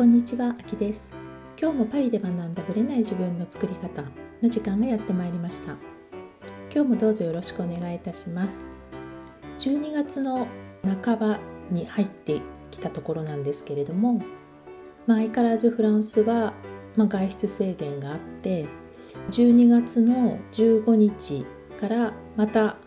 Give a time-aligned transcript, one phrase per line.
[0.00, 1.12] こんにちは、あきです。
[1.60, 4.02] 今日もパリで学んだぶれない自分の作り方
[4.40, 5.72] の時間がやってまいりました。
[6.74, 8.64] 今日もどうぞよろしくお願いいたします。
[9.58, 10.46] 12月の
[11.04, 11.38] 半ば
[11.70, 12.40] に入って
[12.70, 14.22] きたところなんですけれども、
[15.06, 16.54] まあ、相変わらずフランスは、
[16.96, 18.64] まあ、外出制限があって
[19.32, 21.44] 12月の15日
[21.78, 22.78] からまた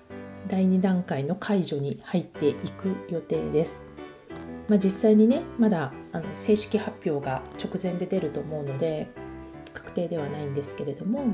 [0.47, 3.85] 第2段階の解除に入っていく予定です。
[4.67, 9.09] まあ、実際にねまだあの正式発表が直前で出ると思うので
[9.73, 11.25] 確定ではないんですけれども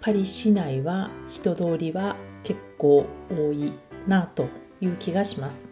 [0.00, 3.72] パリ市内は人通りは結構多い
[4.06, 4.48] なと
[4.80, 5.68] いう気がします。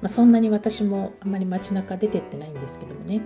[0.00, 3.20] まあ、そんなに私もあんまり街中出てってないんですけどもね。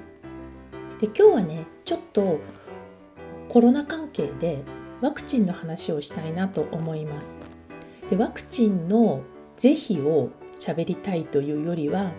[1.01, 2.39] で今日はねちょっと
[3.49, 4.63] コロナ関係で
[5.01, 7.37] ワクチンの話をしたいなと思います。
[8.09, 9.23] でワクチンの
[9.57, 12.13] 是非を喋りたいというよりは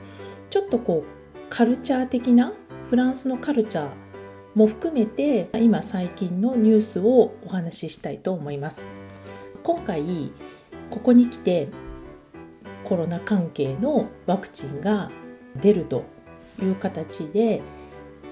[0.50, 2.54] ちょっとこうカルチャー的な
[2.94, 3.90] フランスのカルチャー
[4.54, 8.86] も含めて今最近のニュースをお話ししたいと思います。
[9.64, 10.32] 今回
[10.92, 11.70] ここに来て
[12.84, 15.10] コロナ関係のワクチンが
[15.56, 16.04] 出ると
[16.62, 17.64] いう形で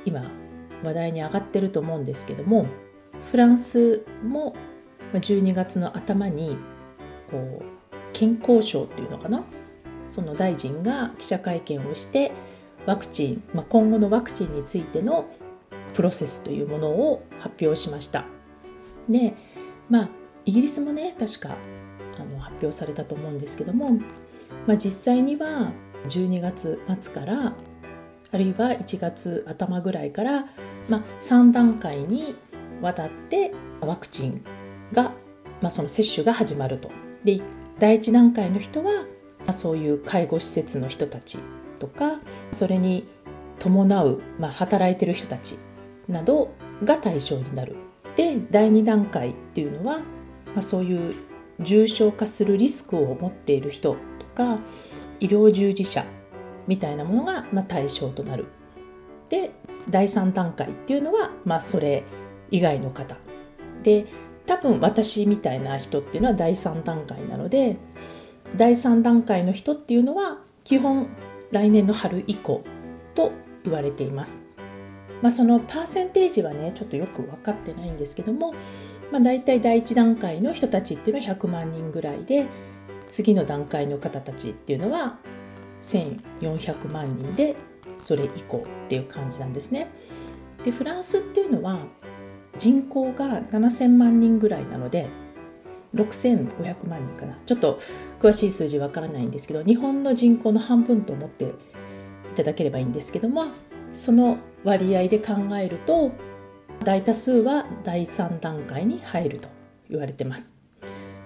[0.06, 0.30] 今
[0.84, 2.68] 話題に上がってると思うんですけども
[3.32, 4.56] フランスも
[5.14, 6.56] 12月の頭に
[7.32, 7.66] こう
[8.14, 9.44] 健康省っていうのかな？
[10.12, 12.32] その大臣が記者会見をして
[12.86, 15.30] ワクチン、まあ、今後のワクチンについての
[15.94, 18.26] プロセスというものを発表しました。
[19.10, 19.34] で、
[19.90, 20.10] まあ、
[20.46, 21.56] イギリスもね、確か
[22.18, 23.92] あの発表されたと思うんですけども、
[24.68, 25.72] まあ、実際には
[26.08, 27.54] 12月末から
[28.32, 30.46] あるいは1月頭ぐらいから、
[30.88, 32.36] まあ、3段階に
[32.82, 33.52] わたって
[33.82, 34.44] ワクチン
[34.94, 35.12] が、
[35.62, 36.90] まあ、その接種が始まると。
[37.24, 37.42] で
[37.80, 39.06] 第1段階の人は
[39.54, 41.40] そういう介護施設の人たち
[41.82, 42.20] とか
[42.52, 43.08] それに
[43.60, 45.58] 伴う、まあ、働いてる人たち
[46.08, 46.54] など
[46.84, 47.76] が対象になる。
[48.16, 51.16] で第2段階っていうのは、まあ、そういう
[51.60, 54.60] 重症化するリスクを持っている人とか
[55.20, 56.06] 医療従事者
[56.68, 58.46] みたいなものが、まあ、対象となる。
[59.30, 59.52] で
[59.90, 62.04] 第3段階っていうのは、まあ、それ
[62.52, 63.16] 以外の方
[63.82, 64.06] で
[64.46, 67.78] 多分私みたいな人っていうのは第3段階なので
[68.58, 71.08] 第3段階の人っていうのは基本
[71.52, 72.64] 来年の春以降
[73.16, 73.32] と
[73.64, 74.44] 言われています。
[75.22, 78.54] まあ、そのパーセンテージはねちょっとよく分かってないんですけども、
[79.12, 82.48] まあ、大体第1段階の人たちっていうのは100万人ぐらいで
[83.08, 85.20] 次の段階の方たちっていうのは
[85.84, 87.56] 1400万人で
[88.00, 89.90] それ以降っていう感じなんですね。
[90.64, 91.80] でフランスっていうのは
[92.58, 95.08] 人口が7000万人ぐらいなので
[95.96, 97.80] 6500万人かなちょっと
[98.20, 101.48] 詳しい数字わからないんですけど日本の人口の半分と思ってい
[102.36, 103.48] ただければいいんですけども
[103.94, 106.12] その割合で考えると
[106.84, 109.50] 大多数は第3段階に入ると
[109.90, 110.56] 言われてます。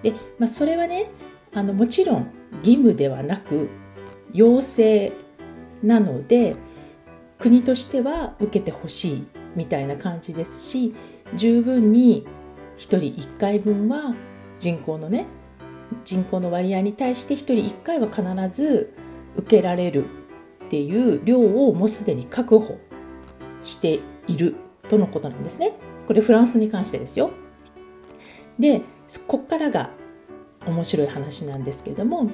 [0.02, 1.10] で、まあ、それはね
[1.54, 3.68] あのもちろん義務ではなく
[4.32, 5.12] 要請
[5.82, 6.56] なので
[7.38, 10.94] 国としては受けてほしいみたいな感じですし
[11.34, 12.26] 十分に
[12.76, 14.14] 1人1回分は
[14.58, 15.26] 人口のね
[16.04, 18.22] 人口の割合に対して1人1回は必
[18.62, 18.94] ず
[19.36, 20.04] 受けられる
[20.66, 22.78] っていう量をもうすでに確保
[23.62, 24.56] している
[24.88, 25.72] とのことなんですね。
[26.06, 27.30] これフランスに関してですよ。
[28.58, 28.82] で、
[29.26, 29.90] こっからが
[30.66, 32.30] 面白い話なんですけれども、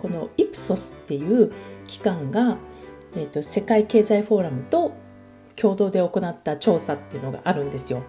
[0.00, 1.52] このイプソスっていう
[1.86, 2.56] 機関が、
[3.14, 4.92] えーと、世界経済フォーラムと
[5.56, 8.02] 共同で行った調査っていうのがあるんですよ。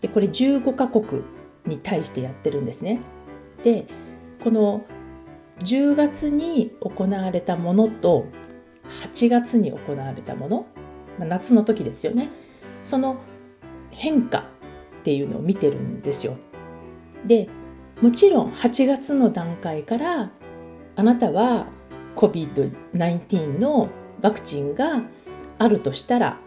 [0.00, 1.22] で、これ15カ国
[1.66, 3.00] に対してやってるんですね。
[3.62, 3.86] で
[4.42, 4.84] この
[5.60, 8.26] 10月に行われたものと
[9.12, 10.66] 8月に行われたもの、
[11.18, 12.28] まあ、夏の時ですよね
[12.82, 13.18] その
[13.90, 14.42] 変化っ
[15.04, 16.36] ていうのを見てるんですよ。
[17.24, 17.48] で
[18.02, 20.30] もちろん8月の段階から
[20.96, 21.66] あなたは
[22.16, 23.88] COVID-19 の
[24.20, 25.02] ワクチンが
[25.58, 26.38] あるとしたら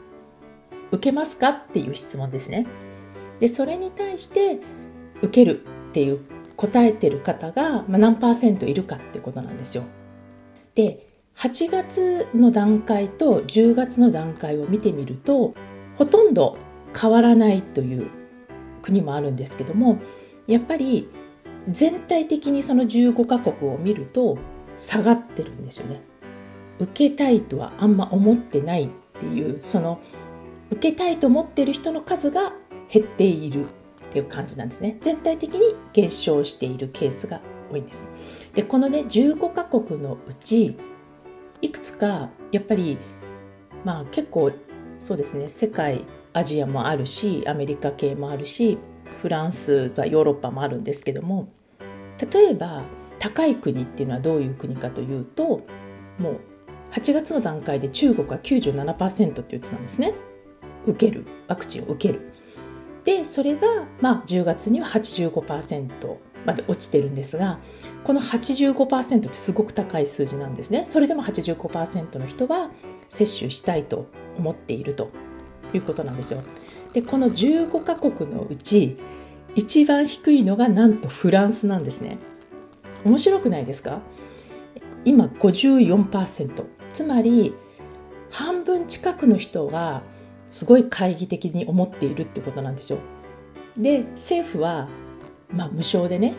[0.91, 2.67] 受けますかっていう質問ですね。
[3.39, 4.59] でそれに対して
[5.21, 6.19] 受けるっていう
[6.55, 9.83] 答えてる方が何パーセントいるかってことなんですよ。
[10.75, 15.53] で8月の段階と10月の段階を見てみると
[15.97, 16.57] ほとんど
[16.99, 18.07] 変わらないという
[18.81, 19.99] 国もあるんですけども
[20.47, 21.09] やっぱり
[21.67, 24.37] 全体的にその15カ国を見ると
[24.79, 26.01] 下がってるんですよね。
[26.79, 29.99] 受けたいとはあんま思ってないっていうその
[30.71, 32.53] 受けたいと思ってる人の数が
[32.89, 33.65] 減っている
[34.17, 34.97] っていう感じなんですね。
[35.01, 37.41] 全体的に減少しているケースが
[37.71, 38.11] 多いんです。
[38.53, 40.75] で、このね、15カ国のうち、
[41.61, 42.97] いくつか、やっぱり、
[43.83, 44.51] まあ結構
[44.99, 48.77] そうですね世界アジアもあるしアメリカ系もあるし
[49.21, 51.47] フランスとはヨーロッパもあるんですけども
[52.31, 52.83] 例えば
[53.19, 55.61] 高い国っていうのはどういう国かというと
[56.19, 56.39] もう
[56.91, 60.13] 8月の段階で中国は97%って言ってたんですね
[60.85, 62.33] 受けるワクチンを受ける
[63.07, 67.57] でそれが、まあ、10月には85%まで落ちてるんですが
[68.03, 70.85] この85%ってすごく高い数字なんですね。
[70.85, 72.69] それでも85%の人は
[73.07, 74.07] 接種したいと
[74.37, 75.09] 思っていると
[75.73, 76.43] いうことなんですよ。
[76.91, 78.97] でこの15カ国のうち
[79.55, 82.17] 一番低いのがなんとフランスなんですね。
[83.05, 84.01] 面白くないですか？
[85.05, 87.53] 今54%つまり
[88.31, 90.03] 半分近くの人が
[90.49, 92.99] すごい懐疑的に思っているってことなんですよ。
[93.77, 94.87] で政府は、
[95.51, 96.33] まあ、無償でね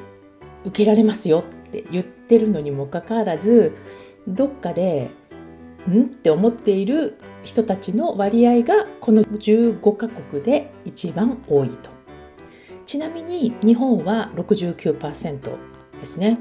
[0.65, 3.75] 受けられますよって言ってるのにもかかわらず
[4.27, 5.11] どっかで
[5.89, 6.03] ん？
[6.03, 11.91] って思っている人たちの割合がこの15カ国で一番多いと。
[12.87, 15.41] ちなみに日本は69%
[16.01, 16.39] ですね。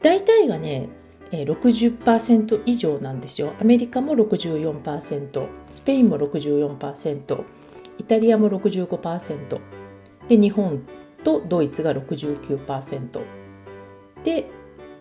[0.00, 0.88] 大体がね
[1.32, 3.52] 60%以上なんですよ。
[3.60, 7.44] アメリカも64%スペインも64%
[7.98, 9.60] イタリアも65%
[10.28, 10.82] で日本
[11.24, 13.20] とドイツが69%
[14.24, 14.50] で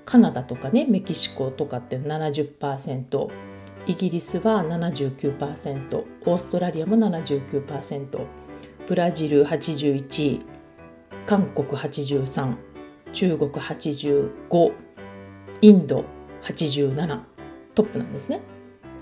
[0.06, 3.30] カナダとかねメキシコとかって70%
[3.88, 8.26] イギリスは79%オーストラリアも79%
[8.88, 10.42] ブラジル81
[11.26, 12.56] 韓国83
[13.14, 14.74] 中国85
[15.62, 16.06] インド
[16.44, 17.20] 87
[17.76, 18.42] トップなんですね。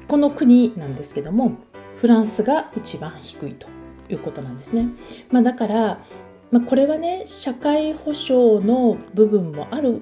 [0.07, 1.57] この国なんですけども
[1.97, 3.68] フランスが一番低いと
[4.09, 4.88] いうことなんですね、
[5.30, 6.03] まあ、だから、
[6.51, 10.01] まあ、これはね社会保障の部分もある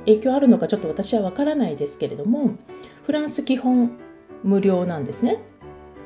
[0.00, 2.50] 影響あるのかちょっと私は分からないですけれども
[3.04, 3.92] フランス基本
[4.42, 5.38] 無料なんですね。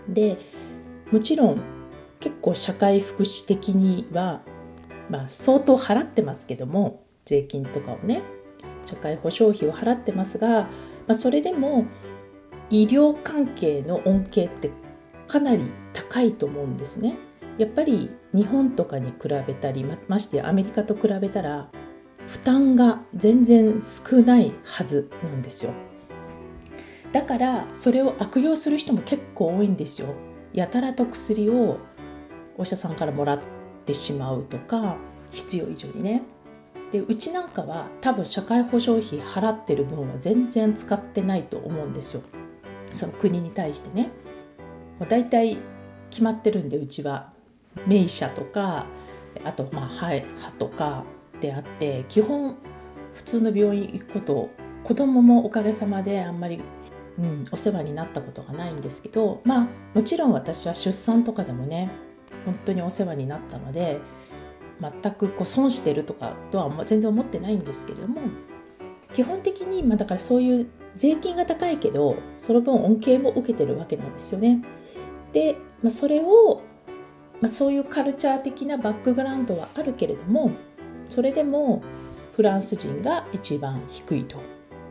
[0.08, 0.38] で
[1.10, 1.60] もちろん
[2.20, 4.42] 結構社会福祉的には、
[5.10, 8.22] まあ、相当払ってますけども税金とかをね。
[8.84, 10.68] 社会保障費を払ってますが、ま
[11.08, 11.86] あ、それでも
[12.70, 14.70] 医療関係の恩恵って
[15.28, 17.16] かなり高いと思うんですね。
[17.58, 21.68] やっぱり日本とかに比べたりましてアメリカと比べたら
[22.26, 25.72] 負担が全然少ないはずなんですよ。
[27.12, 30.14] だからそれを悪用する人も結構多いんですよ。
[30.52, 31.78] やたらと薬を
[32.56, 33.40] お医者さんからもらっ
[33.86, 34.96] てしまうとか
[35.30, 36.22] 必要以上にね
[36.94, 42.22] でうちなんかは多分社会保障費払ってる分は全然使ってないと思うんですよ。
[42.92, 44.10] その国に対してね。
[45.00, 45.58] もう大体
[46.10, 47.32] 決まってるんでうちは。
[47.88, 48.86] 名医者とか
[49.44, 50.06] あとまあ歯
[50.38, 51.02] 歯とか
[51.40, 52.54] であって基本
[53.14, 54.50] 普通の病院行くこと
[54.84, 56.60] 子供もおかげさまであんまり、
[57.18, 61.90] うん、お世話になったことがないんですけどまあもちろん私は出産とかでもね
[62.44, 63.98] 本当にお世話になったので
[65.02, 68.20] 全くこう損してるとかとは全然思ってないんですけれども
[69.12, 70.66] 基本的に、まあ、だからそういう
[70.96, 74.62] 税金が高いけどその分恩恵も受けてるわけなんですよね。
[75.32, 76.62] で、まあ、それを、
[77.40, 80.50] まあ、そういうカルチャー的なバックグラウンドはあるけれども
[81.08, 81.82] それでも
[82.34, 84.38] フランス人が一番低いと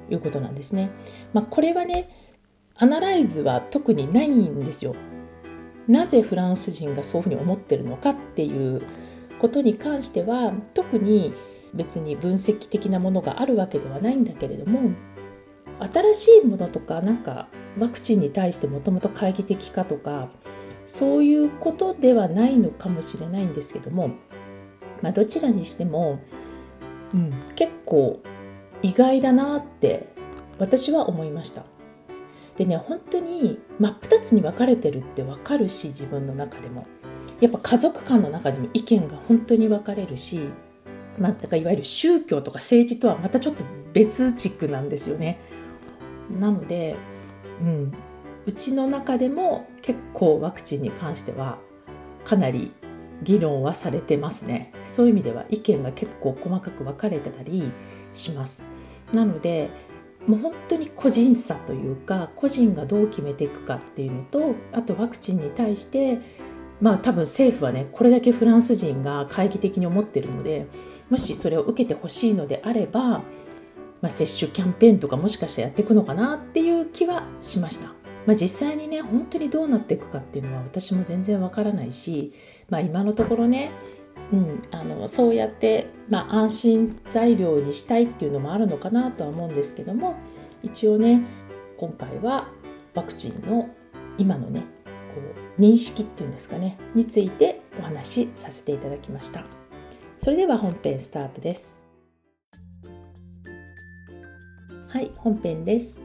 [0.09, 0.89] いうことなんですね。
[1.33, 2.09] まあ、これはね
[2.75, 4.95] アナライズは特にないんですよ。
[5.87, 8.81] なぜフランス人がそういうふうに思ってるのかっていう
[9.43, 11.33] ことに関しては特に
[11.73, 14.91] 別に分析的なものがあるわけではないんだけれども
[15.79, 20.29] 新しいものとかなんかワクチンに対してもともと懐疑的かとか
[20.85, 24.11] そういうことではないのかもしれないんですけども、
[25.01, 26.21] まあ、どちらにしても、
[27.13, 28.21] うん、結構
[28.81, 30.07] 意外だなって
[30.57, 31.65] 私は思いました。
[32.55, 36.87] でね本当に真っ二つに分かれてるって分かるし自分の中でも。
[37.43, 40.47] やっぱ家族間の中でも意見が本当に分かれるし、
[41.19, 45.41] まあ、だからいわゆる宗教とか政治とはまたちょっと別軸なんですよね。
[46.39, 46.95] なので、
[47.61, 47.91] うん、
[48.45, 51.57] うちの中でも結構ワクチンに関しては
[52.23, 52.71] かなり
[53.23, 54.71] 議論はされてますね。
[54.85, 57.73] そういう意味では意見が結構細かく分かれてたり
[58.13, 58.63] します。
[59.11, 59.69] なので
[60.27, 66.19] もう本当に個人差というか個人がどう決めていくかっていうのとあとワクチンに対して
[66.83, 70.67] まあ多分政府はねこれだけフランス人が懐疑的に思ってるので
[71.09, 73.23] もしそれを受けてほしいのであれば、ま
[74.03, 77.87] あ、接種キャンペーンとかもしかしたらやっていくのかなっていう気はしました。
[78.25, 82.33] まあ、実際にね本当にどうなっていくかっていうのは私も全然わからないし、
[82.69, 83.71] まあ、今のところね、
[84.31, 90.15] うん、あのそうやって、まあ、安心材料にしたいっていうのもあるのかなとは思うんですけども
[90.63, 91.21] 一応ね
[91.77, 92.47] 今回は
[92.93, 93.69] ワクチンの
[94.17, 94.63] 今のね
[95.17, 99.43] う認識っていうんですかねについてお話しさせていただきました。
[100.17, 101.75] それでは本編スタートです。
[104.87, 105.99] はい本編です。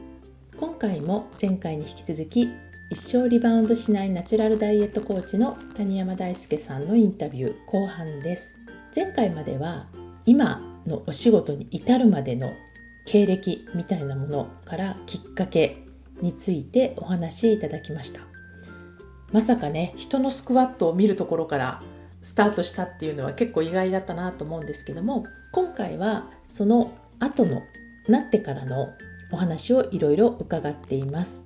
[0.57, 2.49] 今回も前回に引き続き
[2.91, 8.55] 一生リバウンドしないナチュラルダイエットコーチの谷山大輔さんのインタビュー後半です。
[8.95, 9.87] 前回までは
[10.25, 12.51] 今のお仕事に至るまでの
[13.05, 15.85] 経歴みたいなものからきっかけ
[16.21, 18.28] についてお話しいただきました。
[19.31, 21.81] まさかね人のスクワットを見るところから
[22.21, 27.61] スタートしたっていうのは結構意外だったなと思うんですけども今回はその後の
[28.07, 28.89] なってからの
[29.31, 31.41] お話をいろいろ伺っています。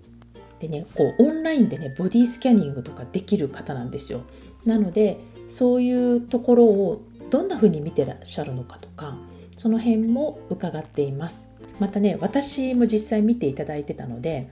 [0.60, 4.22] でねこうオンラインでねボディスキャニングとかできる方なんですよ。
[4.66, 9.18] なのでそういうところをどんな風に見てらっしゃるのかとか
[9.58, 11.50] その辺も伺っています。
[11.80, 14.50] またね私も実際見ていただいてたので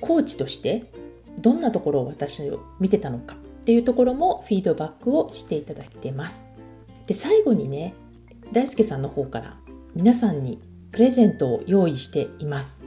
[0.00, 0.84] コーチとして
[1.38, 6.48] どんなところを私を見てたのかっていうところもフィードバックをしていただいてます
[7.06, 7.94] で最後にね
[8.52, 9.56] 大輔さんの方から
[9.94, 10.60] 皆さんに
[10.92, 12.84] プレゼントを用意しています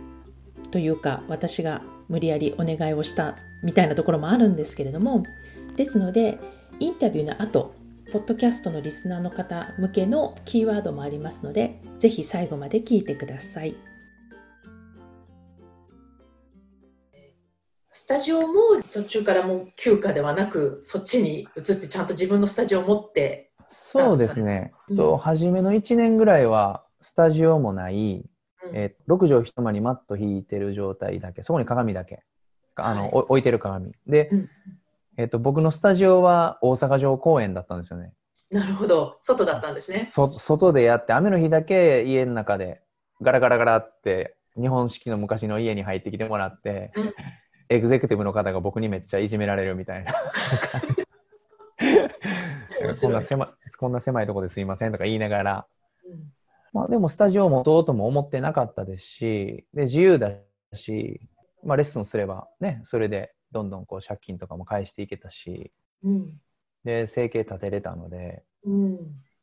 [0.72, 5.24] というか私が無理やりお願いをしたみたいなところもあるんですけれども
[5.76, 6.40] ですので
[6.80, 7.74] インタビューの後
[8.12, 13.76] ポッドキャストのリスナーの方向けのキーワードもありますのでぜひ最後まで聞いてください。
[18.04, 28.26] スタジオも途中からもう休暇ではなくそっちに移ってちゃんと自分のスタジオを持ってそうですね、うん、と初めの1年ぐらいはスタジオもない、
[28.70, 31.44] うん、えー、6畳一間にマット引いてる状態だけ。
[31.44, 32.24] そこに鏡だけ。
[32.76, 33.94] あの、はい、置いてる鏡。
[34.06, 34.50] で、うん、
[35.16, 38.12] えーと、僕のスタジオは大阪城公園だったんですよね。
[38.52, 39.18] なるほど。
[39.22, 40.10] 外だったんですね。
[40.12, 42.82] 外でやって雨の日だけ家の中で
[43.22, 46.92] ガラガラガラって日本式の昔の家に入ってきてもらって、
[47.70, 50.14] エグゼクティブの方が僕にめっちゃいじめられるみたいな。
[53.02, 55.66] こんな狭こんな狭いとこですいませんとか言いながら、
[56.06, 56.34] うん、
[56.74, 60.32] まあ、でもスタジオを持とうとも思ってなかったですしで自由だ
[60.74, 61.22] し、
[61.64, 65.72] まあ、レッスンすればねそれでどんどんこう借金とかも返していけたし、
[66.04, 66.34] うん、
[66.84, 69.00] で生計立てれたので、うん、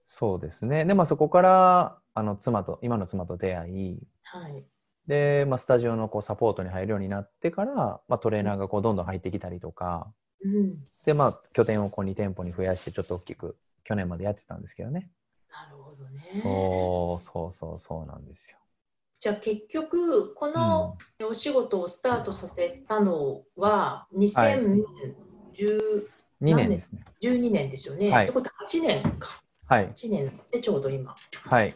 [0.08, 0.84] そうですね。
[0.84, 4.64] で、まあ、そこからあの妻と今の妻と出会い、はい、
[5.11, 10.07] で、まあ、スタジオのこうサポートに入るようになってから、まあ、トレーナーがこうどんどん入ってきたりとか、
[10.45, 15.11] うん、で、まあ、拠点をこう2店舗に増やしてちょっと大きく去年までやってたんですけどね。
[15.50, 16.23] なるほどね。
[16.40, 18.59] そうそうそうそうなんですよ。
[19.19, 20.97] じゃあ結局この
[21.29, 24.85] お仕事をスタートさせたのは2012
[26.40, 27.05] 年ですね。
[27.21, 27.69] 12年？
[27.69, 28.11] ですよね。
[28.12, 29.43] はい、ってことは8年か。
[29.67, 29.88] はい。
[29.88, 31.17] 8年でちょうど今。
[31.47, 31.75] はい。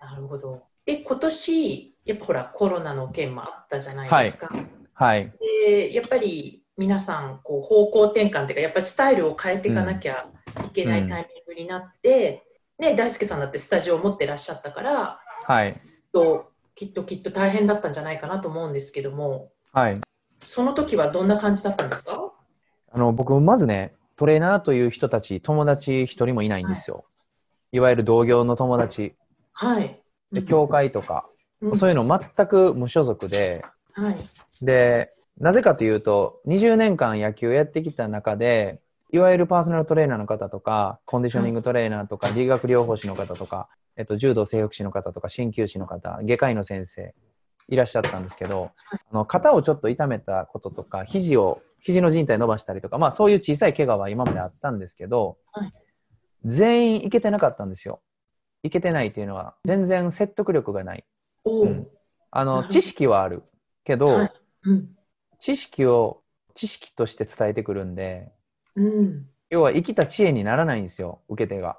[0.00, 0.62] なるほど。
[0.84, 4.48] で今年やっぱほらコロナの件もあったじゃないですか。
[4.94, 5.32] はい。
[5.64, 10.28] でやっぱり皆さんこう方向転換っていうかやっぱりスタイルを変えていかなきゃ
[10.64, 12.44] いけないタイミングになって、
[12.78, 15.80] うん、ね大輔さんだってスタジオを持ってらっしゃったから、はい。
[16.12, 20.00] ときっときっと大変だったんじゃないかなと思うんですけども、はい。
[20.28, 22.32] その時はどんな感じだったんですか？
[22.92, 27.02] あの僕まずねトレーナーという人たち友達一人もいないんですよ、は
[27.72, 29.14] い、いわゆる同業の友達。
[29.52, 30.00] はい。
[30.32, 31.26] で教会とか、
[31.78, 34.16] そういうの全く無所属で、はい、
[34.64, 35.08] で、
[35.38, 38.80] なぜかというと、20年間野球やってきた中で、
[39.12, 47.14] いわゆるパーソナルトレーナーの方とか、コンディショニングトレーナーとか、理学療法士の方とか、えっと、柔道整復師の方とか、鍼灸師の方、外科医の先生、
[47.68, 48.70] いらっしゃったんですけど、
[49.10, 55.72] あの肩をちょっと痛めたこととか、肘を、肘の靭帯伸ばしたりとか、まあそういう小さい怪我は今まであったんですけど、はい、
[56.44, 58.00] 全員いけてなかったんですよ。
[58.62, 61.04] いけてないっていうのは、全然説得力がない。
[61.46, 61.88] うん、
[62.30, 63.42] あの知識はある
[63.84, 64.32] けど、はい
[64.64, 64.88] うん、
[65.40, 66.22] 知識を
[66.54, 68.32] 知識として伝えてくるんで、
[68.74, 71.78] うん、要は生きた知恵にならないんですよ受け手が。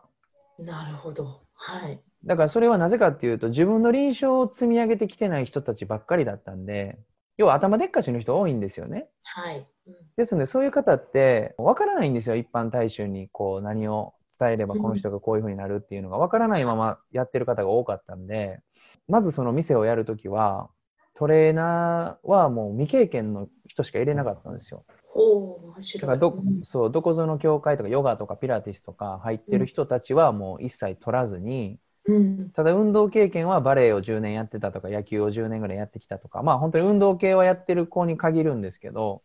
[0.59, 1.41] なるほど。
[1.53, 1.99] はい。
[2.25, 6.97] だからそれはなぜかっていうと自分の臨床を積み上げてきてない人たちばっかりだったんで
[7.37, 9.07] 要は頭でっかちの人多いんですよね。
[9.23, 9.67] はい。
[9.87, 18.59] うん、ですのでそういう方って分からないんですよ一般大衆にこう何を伝えればこの人がこういうふうになるっていうのが分からないままやってる方が多かったんで、
[19.07, 20.69] まずその店をやるときは、
[21.17, 24.85] トレーナーはもう未経験の人しか入れなかったんですよ。
[25.15, 39.23] おだからどそうどこぞの教会とかヨガとかピラティスとか入ってる人たちはもう一切取らずに、うん、ただ運動経験はバレエを10年やってたとか野球を10年ぐらいやってきたとかまあ本当に運動系はやってる子に限るんですけど、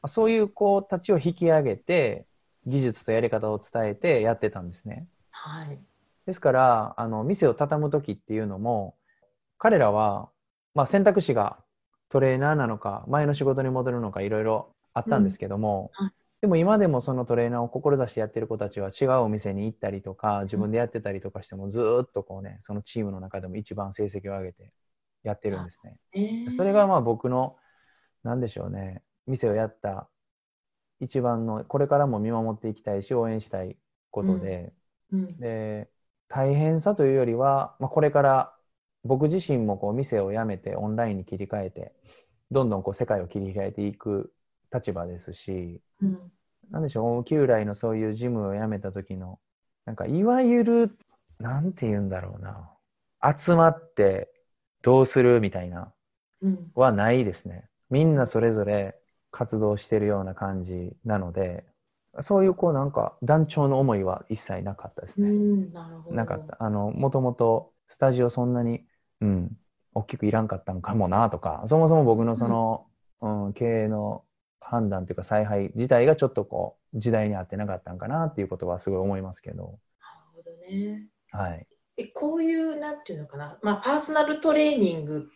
[0.00, 2.24] はい、そういう子たちを引き上げて
[2.66, 5.06] 技術とやり方を伝えてやってたんですね。
[5.30, 5.78] はい、
[6.26, 8.94] ですからあの店を畳む時っていうのも
[9.58, 10.28] 彼らは、
[10.74, 11.58] まあ、選択肢が
[12.08, 24.72] トレーナーなのか前の仕事に戻るのかいろいろあったんですけども、うんでも今でもそのトレーナーを志してやってる子たちは違うお店に行ったりとか、自分でやってたりとかしてもずーっとこうね、そのチームの中でも一番成績を上げて
[25.22, 25.98] やってるんですね。
[26.14, 27.56] えーそれがまあ僕の、
[28.22, 30.08] なんでしょうね、店をやった
[31.00, 33.76] 一番の、これからも見守っていきたいし、応援したい
[34.10, 34.72] ことで、
[35.12, 35.36] うん。
[35.38, 35.90] で、
[36.28, 38.56] 大変さというよりは、まあ、これから
[39.04, 41.94] 僕自身もこう店を辞めてオンラインに切り替えて、
[42.50, 44.32] どんどんこう世界を切り開いていく
[44.72, 46.32] 立場ですし、うん。
[46.70, 49.40] なんでしょう、旧来のそういうジムを辞めた時の、
[49.86, 50.98] なんかいわゆる、
[51.38, 52.70] なんて言うんだろうな、
[53.38, 54.30] 集まって
[54.82, 55.92] どうするみたいな、
[56.42, 56.72] うん。
[56.74, 57.68] はないですね。
[57.90, 58.99] みんなそれぞれ
[59.30, 61.64] 活動してるような感じなので、
[62.22, 65.30] そういうこうなんか団長の思いは一切なかったですうね。
[65.30, 66.56] んなるほどなかった。
[66.60, 68.84] あの、もともとスタジオそんなに、
[69.20, 69.56] うん、
[69.94, 72.86] 大きくいらんかったんかもなとか、そもそも僕のその、
[73.20, 74.24] うん、経営の
[74.60, 79.78] 判断というか采配自体がちょっとこう、時代に合ってなかったんかなっていうことはすごい思いますけど、なる
[80.34, 81.66] ほどねはい。
[81.96, 85.28] えこういうなんていうのかな、まあ、パーソナルトレーニング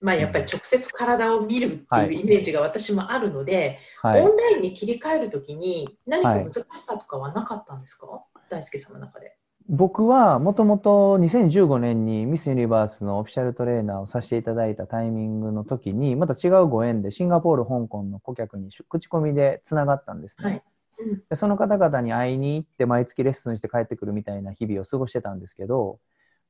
[0.00, 4.28] まあ、やっぱり直接体を見るってはいいうイメージが私もあるので、はいオ。
[4.28, 8.06] ンラインに切り替えるときに何か難しさとかはなかったんですか、
[8.50, 9.36] 大輔さんの中で。
[9.68, 20.44] 僕はもともと2015年にミス・ユニバースのオフィシャルトレーナーをさせていただいたタイミングの時にまた違うご縁でシンガポール、香港の顧客に口コミでつながったんですね。
[20.44, 20.66] はいうん
[21.28, 25.98] でその方々に会いに行って毎月レッスンして帰ってくるみたいな日々を過ごしてたんですけど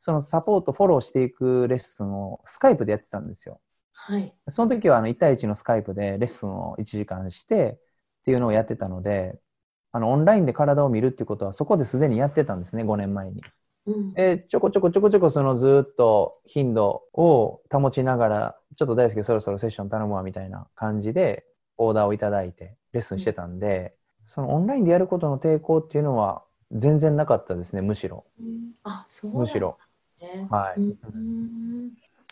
[0.01, 3.61] そのサポートフォローしていくレッスンをスカイプでやってたんですよ。
[3.93, 4.33] はい。
[4.49, 7.79] その時はあの1対1のスカイプでレッスンを1時間して
[8.21, 9.39] っていうのをやってたので
[9.93, 13.43] あのオンラインで体を見るっていうことはそこですでにやってたんですね5年前に。
[13.87, 21.47] うんでちょこちょこちょこちょこそのずっと頻度を保ちながらちょっと大好きそろそろセッション頼むわみたいな感じで
[21.79, 23.95] オーダーをいただいてレッスンしてたんで、
[24.27, 28.25] そのオンラインでやることの抵抗っていうのは全然なかったですねむしろ。
[28.41, 29.79] うんあ、そうむしろ。
[30.35, 30.49] ね。
[30.51, 30.81] はい。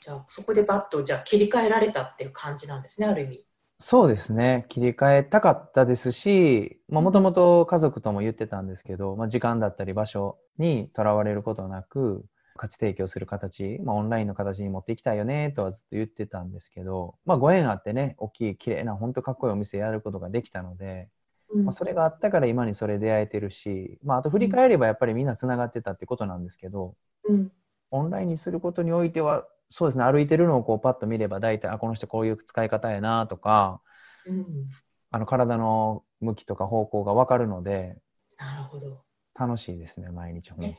[0.05, 3.47] じゃあそこでバッとじゃあ切り替えられたっていう感じなんですね、ある意味。
[3.81, 4.67] そうですね。
[4.69, 12.25] 切り替えたかったですし、まあ、もともと家族とも言ってたんですけど、まあ、時間だったり場所にとらわれることなく、
[12.57, 21.09] 価値提供する形、まあ、オンラインの形に持っていきたいよね、とはずっと言ってたんですけど、まあ、ご縁あってね、大きい、綺麗な、本当かっこいいお店やることができたので、
[21.53, 26.95] うんまあ、それがあったから今にそれ出会えてるし、まあ、あと振り返ればやっぱりみんなつながってたってことなんですけど、
[27.29, 27.53] うん
[27.95, 33.81] オンラインにすることにおいては、そうですね、歩いてるのをこうパッと見れば、大体、あ、この人こういう使い方やなとか、
[34.27, 34.45] うん
[35.11, 37.97] あの体の向きとか方向が分かるので、
[38.37, 39.05] なるほど。
[39.39, 40.51] 楽しいですね、毎日。
[40.51, 40.75] 歩い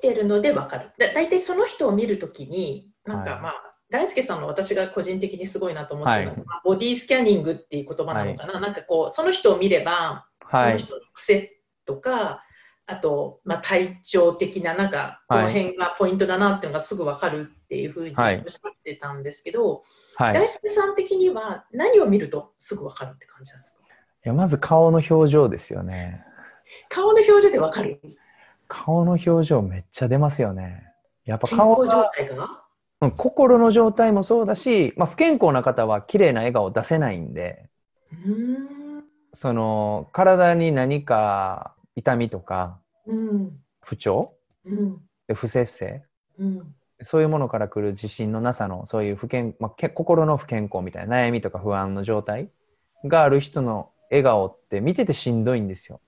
[0.00, 0.92] てるので分かる。
[0.98, 3.54] だ大体その人を見るときに、なんかはいまあ、
[3.90, 10.72] 大輔さんの私が個人的にすごいなと思ってるのは、はいまあボディスキャニングっていう言葉なのかな、なんかこう、その人を見れば、そはい。
[10.72, 12.42] の人の癖とか、
[12.90, 19.82] あと、まあ、体調的な、なんか、この辺がポイントだなっていうのがすぐ分かるっていうふうにおっはいしゃってたんですけど、
[20.16, 20.30] はい。
[20.32, 23.84] い大輔さん的には何を見るとすぐ分かるって感じなんですか？
[24.24, 26.24] やまず顔の表情ですよね。
[26.88, 28.00] 顔の表情で分かる？
[28.68, 30.84] 顔の表情めっちゃ出ますよね。
[31.24, 32.62] やっぱ健顔が、態が？
[33.02, 37.70] うん心の状態もそうだし、まあ、不健康な方は綺麗な笑顔出せないんで、
[38.12, 39.04] ん。
[39.32, 42.79] その体に何か痛みとかうん。
[43.80, 45.00] 不調うん。
[45.34, 46.02] 不節制？
[46.38, 46.74] うん。
[47.02, 52.50] そういうものから来る自信のなさのそういう不健、まあ、け心の不健康みたいな悩みとか不安の状態
[53.04, 56.00] がある人の笑顔って見ててしんどいんですよ。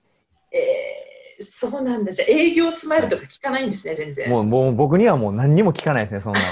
[0.51, 2.11] えー、そうなんだ。
[2.11, 4.29] じゃあ営業スマイルとか聞かないんですね、全然。
[4.29, 6.45] もうもう僕にはもう何にも聞かないですね、そんなの。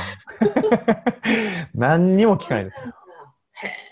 [1.75, 2.77] 何にも聞かないです。
[3.65, 3.90] へー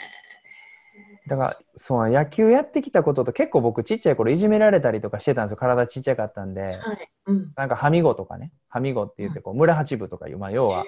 [1.30, 5.58] だから、そう、野球やってきたことと結構僕ちっちゃい頃いじめられたりとかしてたんですよ。
[5.58, 6.62] 体ちっちゃかったんで。
[6.62, 7.12] はい。
[7.28, 7.54] うん。
[7.56, 8.52] なんか、はみごとかね。
[8.68, 10.84] はみごって言って、こう、村八部とかいう、まあ、要は、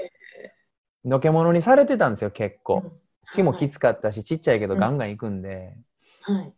[1.06, 2.92] のけものにされてたんですよ、結構。
[3.36, 5.78] 木もきつかったし、ちっちゃいけどガンガン行くんで。
[6.22, 6.54] はい。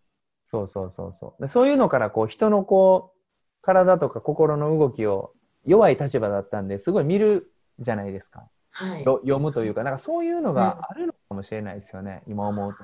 [0.46, 1.42] そうそうそうそう。
[1.42, 3.20] でそういうのから、こう、人のこう、
[3.62, 5.34] 体とか心の動きを
[5.66, 8.48] 弱い立場だったんで、すごい見るじゃないですか。
[8.72, 9.04] はい。
[9.04, 12.84] よ読むというか、なんかそういうのがあるのかもしれないですよね、今思うと。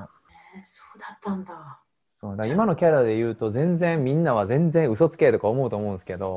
[0.56, 1.82] えーそうだったんだ。
[2.14, 6.36] そうだ今のキャラで言うと全然みんなは全然嘘つけとか思うと思うんですけど。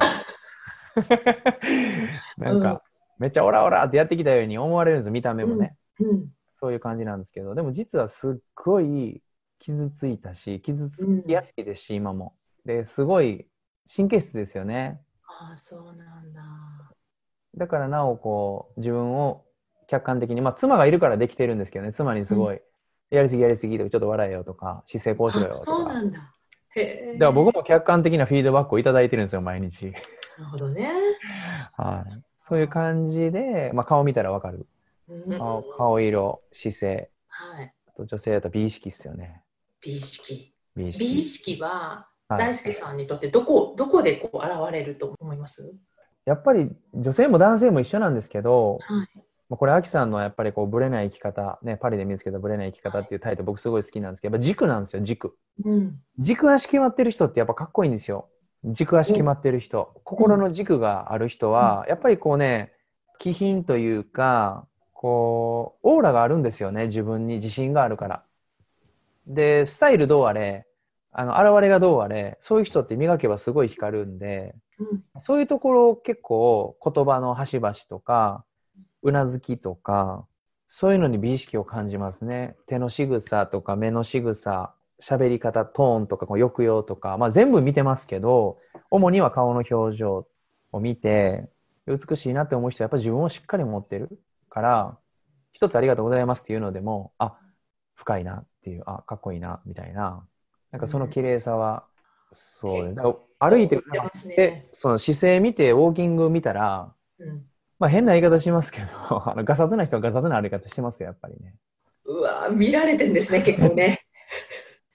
[2.38, 2.62] なんうん。
[2.62, 2.82] か
[3.18, 6.28] めっちゃオラオラってやってきたように思われるんです見た目もね、うん。
[6.54, 7.54] そういう感じなんですけど。
[7.54, 9.22] でも実はすっごい
[9.58, 12.36] 傷ついたし傷つきやすいですし、今も。
[12.64, 13.48] ですごい
[13.94, 15.00] 神経質ですよね。
[15.26, 16.42] ああ、そうなんだ。
[17.56, 19.44] だからなおこう自分を
[19.88, 22.60] 客観的にまあ妻がいるからできてるんですけどね妻にすごい、
[23.12, 26.34] やりすぎやりすぎとかちょっと笑えよとか姿勢こうしろよあとかそうなんだ。
[26.74, 27.12] へえ。
[27.14, 29.86] だから僕も客観的なフィードバックをいただいてるんですよ、毎日。
[29.86, 29.90] な
[30.38, 30.90] るほどね。
[31.76, 32.22] はい。
[32.48, 34.66] そういう感じで、まあ、顔見たらわかる。
[35.08, 37.10] うん顔顔色、姿勢。
[37.28, 37.72] はい。
[37.88, 39.42] あと女性だと美意識っすよね。
[39.82, 40.54] 美意識。
[40.74, 41.04] 美意識。
[41.04, 45.76] 美意識は、はい大輔さんにとってどこ、どこでこう現れると思います？
[46.24, 49.08] やっぱり女性も男性も一緒なんですけど、はい。
[49.52, 55.36] まあこれ、アキさんのやっぱりこう、ブレない生き方、ね、パリで見つけたブレない生き方っていうタイトル僕すごい好きなんですけど、やっぱ軸なんですよ、軸。
[55.62, 56.00] うん。
[56.18, 58.30] 軸足決まってる人ってやっぱかっこいいんですよ。
[58.64, 59.92] 軸足決まってる人。
[60.04, 62.72] 心の軸がある人は、やっぱりこうね、
[63.18, 68.24] 気品というか、こう、オーラがあるんですよね、自分に自信があるから。
[69.26, 70.66] で、スタイルどうあれ、
[71.10, 75.04] あの、現れがどうあれ、そういう人って磨けばすごい光るんで、うん。
[75.20, 78.46] そういうところを結構言葉の端々とか、
[79.02, 80.26] うなずきとか、
[80.68, 82.56] そういうのに美意識を感じますね。
[82.66, 88.58] 手の仕草とか目の仕草、喋り方、トーンとかこう抑揚とか、まあ全部見てますけど、
[88.90, 90.26] 主には顔の表情
[90.72, 91.48] を見て、
[91.86, 94.08] 美しいなって思う人はやっぱり自分をしっかり持ってる
[94.48, 94.98] から、
[95.52, 97.36] 一つありがとうございますっていうのでも、あ、
[97.94, 100.26] 深いなっていう、あ、かっこいいな、みたいな。
[100.70, 101.84] なんかその綺麗さは、
[102.32, 102.94] そうね。
[102.94, 103.82] だから歩いて、ね
[104.36, 107.51] で、その姿勢見て、ウォーキング見たら、うん。
[107.82, 108.86] まあ変な言い方しますけど、
[109.28, 111.56] あのガサツな人はガサツな歩き方してますよ、やっぱりね。
[112.04, 114.06] うわ見られてんですね、 結構ね。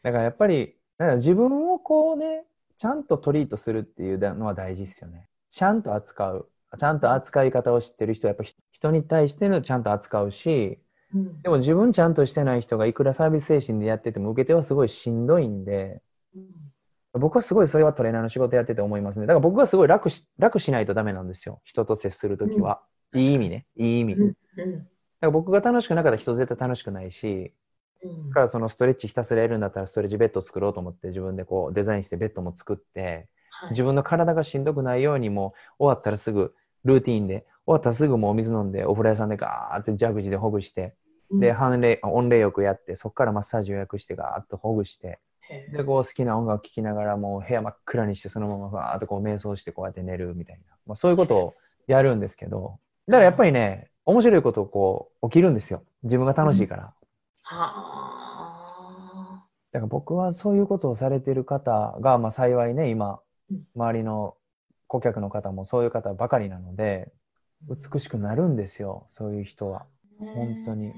[0.04, 0.78] だからやっぱり、
[1.18, 2.46] 自分をこうね、
[2.78, 5.28] ちゃんとトリートするっていうのは大事ですよね。
[5.52, 6.50] ちゃんと扱う。
[6.80, 10.80] ちゃんと扱い方を知ってる人はやっぱひ人に対してのちゃんと扱うし、
[11.14, 16.02] うんでも自分ちゃんとしてない人がいくらサービス精神でやってても受け手はすごいしんどいんで、
[16.36, 16.48] うん
[17.20, 19.26] 僕はすごいそれはトレーナーの仕事やってて思いますね。
[19.26, 21.62] だから僕はすごい楽し楽しないとダメなんですよ。
[21.64, 22.82] 人と接するときは。
[23.16, 23.66] いい意味ね。
[23.76, 24.16] いい意味。
[24.16, 24.88] だかうん
[25.22, 27.54] ら僕が楽しくなかったら人絶対楽しくないし、
[28.04, 36.54] うんだからそのストレッチひたすらやるんだったらストレッチベッドを作ろうと思って自分でこうデザインしてベッドも作って、はい自分の体がしんどくないようにもう終わったらすぐ
[36.86, 40.96] ルーティーンで、終わったらすぐもうお水飲んでお風呂屋さんでガーってジャグジーでほぐして、
[41.32, 45.20] で、半冷、温冷浴やって、そこからマッサージ予約してガーッとほぐして、へ
[45.72, 51.54] で、こう好きな音楽聴きながらもう部屋真っ暗にしてそのままガーッとこう瞑想してこうやって寝るみたいな、まあ、そういうことを
[51.88, 55.84] やるんですけど、だからやっぱりね、面白いことこう起きるんですよ。
[56.04, 56.94] 自分が楽しいから。
[57.44, 58.18] は
[59.72, 64.36] だから僕はそういうことをされてる方が、まあ、幸いね、今うん、周りの
[64.88, 67.12] 顧客の方もそういう方ばかりなので、
[67.64, 69.86] 美しくなるんですよ、そういう人は。
[70.22, 70.94] あ本当に。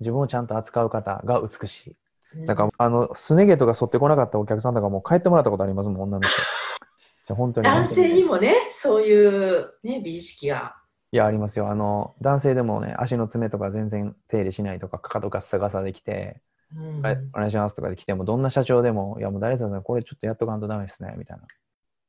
[0.00, 1.96] 自分をちゃんと扱う方が美しい。
[2.38, 6.36] うんだから、あの、すね毛とか剃ってこなかったお客さんとかもう帰ってもらったことありますもん、女の人。
[7.24, 7.66] じゃあ本当に。
[7.66, 10.76] 男性にもね、そういう、ね、美意識が。
[11.12, 11.70] いや、ありますよ。
[11.70, 16.40] あの、男性でもね、足の爪とか全然手入れしないとか、かかとガッサガサできて、
[16.76, 21.44] うんはい、お願いしますとかで来ても、どんな社長でも、いや、もう誰々さん、これちょっとやっとかんとダメですね、みたいな。
[21.44, 21.46] い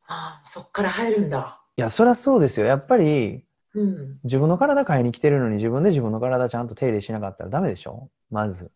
[0.07, 1.61] あそっから入るんだ。
[1.77, 2.65] や、そりゃそうですよ。
[2.65, 4.19] やっぱり、うん。
[4.23, 8.09] 自分の体買いに来てるのに、自分で自分の体ちゃんと手入れしなかったらダメでしょ？
[8.31, 8.71] まず。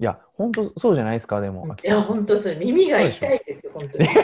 [0.00, 1.76] いや、本当そうじゃないですか、でも。
[1.84, 4.08] いや、本当それ耳が痛いですよ、本当に。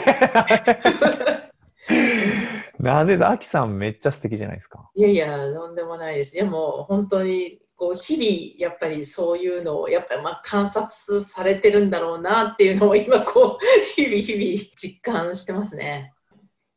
[2.79, 4.89] なんで、アキさんめっちゃ素敵じゃないですか。
[4.95, 6.33] いやいや、とんでもないです。
[6.33, 13.63] でも、本当に、こう、日々、やっぱりそういうのを、やっぱり、まあ、観察されてるんだろうなっていうのを、今、こう、
[13.95, 16.11] 日々、日々、実感してますね。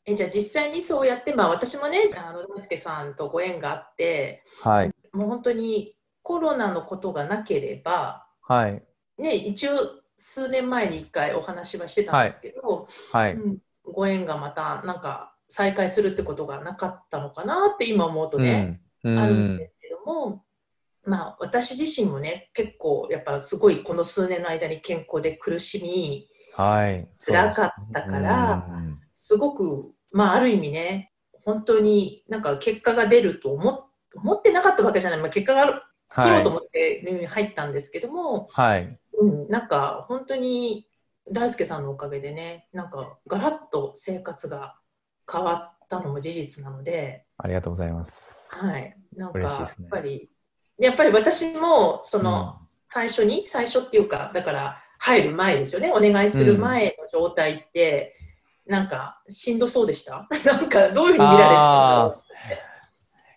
[0.04, 4.90] え、じゃあ、実際にそうやって、まあ、私もね、あの、大輔さんとご縁があって、はい。
[5.12, 8.82] もう本当に、コロナのことがなければ、はい。
[9.20, 9.72] ね、一応、
[10.16, 13.34] 数年前に一回お話はしてたんですけど、はい。
[13.34, 19.18] うんご縁がまた、なんか、再開するってことがなかったのかなって今思うとね、うん。
[19.18, 20.44] あるうんんですけども、
[21.04, 27.08] まあ私自身もね結構やっぱすごいこの数年の間に健康で苦しみはい。
[27.24, 31.12] 辛かったからうんすごくまあある意味ね
[31.44, 38.98] 本当になんか結果が出ると思っ思ってなかったわけじゃない、まあ、結果がある作ろうと思ってうん入ったんですけども、はい。
[39.20, 40.86] うん、なんか本当に
[41.30, 44.76] 大輔さんのおかげでねなんかガラッと生活が
[45.30, 47.24] 変わったのも事実なので。
[47.38, 48.54] ありがとうございます。
[48.54, 50.30] はい、なんかやっぱり、
[50.78, 52.58] やっぱり私もその
[52.92, 58.16] 最初に、最初っていうか、だから入る前ですよね、お願いする前の状態って、
[58.66, 60.28] なんかしんどそうでした？
[60.44, 62.22] なんかどういうふうに見られてるんだろ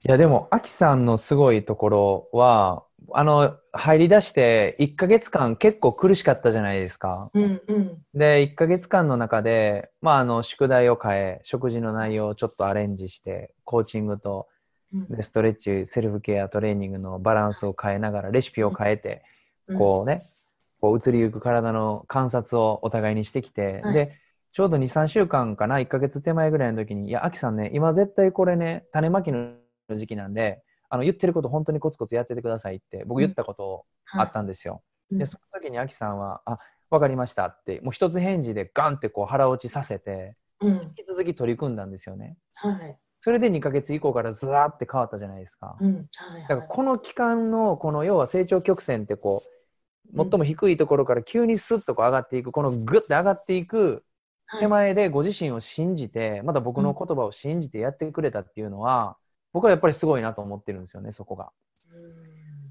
[0.05, 7.29] いや、でも、アキさんのすごいところは、あの、入り出して1ヶ月間結構苦しかったじゃないですか。
[7.33, 7.39] う。
[7.39, 14.47] うんうんで、1ヶ月間の中で、まあ、あの、宿題を変え、食事の内容をちょっとアレンジして、コーチングと
[14.93, 19.23] うんでストレッチ、セルフケア、トレーニングのバランスを変えながら、レシピを変えて、
[19.77, 20.21] こうね、
[20.79, 24.09] こう移りゆく体の観察をお互いにしてきて、はいで、
[24.51, 29.53] ちょうど2、3週間かな、1ヶ月手前ぐらいの時に、いや、アキさんね、今絶対これね、種まきの
[29.89, 30.61] 時期なんで、
[30.93, 34.83] あの言ってること本当にコツコツやっててくださいって、僕言ったことあったんですよ。
[35.11, 36.55] うんで、その時にアキさんは、あ、
[36.91, 40.73] わかりましたって、もう一つ返事でガンってこう腹落ちさせて、うん。
[40.73, 42.37] 引き続き取り組んだんですよね。
[42.55, 42.97] はい。
[43.19, 45.77] それで2ヶ月以降からずらーって変わったじゃないですか。
[45.81, 45.95] うん。
[46.15, 46.41] はい。
[46.43, 54.03] だからこの期間のこの要は成長曲線ってこううん最も低いところから急にスッとこう上がっていくこのグッて上がっていく
[54.45, 59.17] はい手前でご自身を信じてまた僕の言葉を信じてやってくれたっていうのは
[59.53, 61.51] 僕はやっぱりすごいなと思ってるんですよねそこが。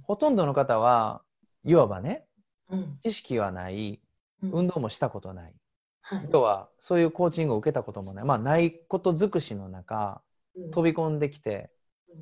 [0.03, 1.23] ほとんどの方は
[1.65, 2.25] いわばね
[2.69, 2.79] うん。
[2.81, 2.99] うん。
[3.05, 4.01] 知識はない
[4.43, 5.55] うん運動もしたことない
[6.03, 6.29] はい。
[6.33, 10.21] 要はそういうコーチングを受けたこともないまあないこと尽くしの中
[10.57, 11.71] うん飛び込んできて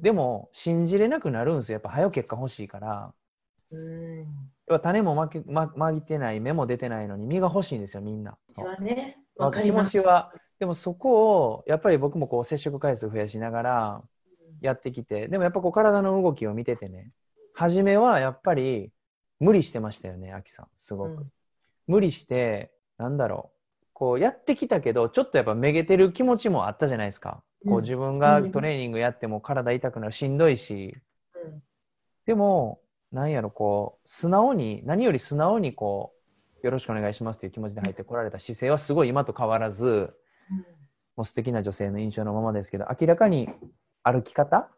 [0.03, 3.13] で、も信じれなくなるんですよやっぱ早く結果欲しいから。
[3.73, 4.27] うん。
[4.69, 8.37] 要は種もまきままぎてない芽も出てないのに実が欲しいんですよみんな。
[8.81, 9.93] ね、まあわかります。
[9.93, 14.03] 気持ちはでもそこをやっぱり僕もこう接触回数増やしながら
[14.61, 17.11] やってきてでもやっぱこう体の動きを見ててね
[17.55, 18.91] 初めはやっぱり
[19.39, 21.33] 無理してましたよねアキさんすごく、うん。
[21.87, 27.83] 無理してなんだろうこうやってきたけどちょっとやっぱめげてる気持ちもあったじゃないですか、こううん。
[27.83, 28.53] 自分がうん。
[28.53, 30.97] トレーニングやっても体痛くなるしんどいし。
[31.35, 31.63] うん。
[32.27, 32.81] でも
[33.13, 36.13] なんやろこう素直に何より素直にこ
[36.63, 40.15] うよろしくお願いしますという気持ちで入ってこられた姿勢はすごい今と変わらず
[41.17, 43.49] もう素敵な女性の印象のままですけど明らかに
[44.03, 44.69] 歩き方？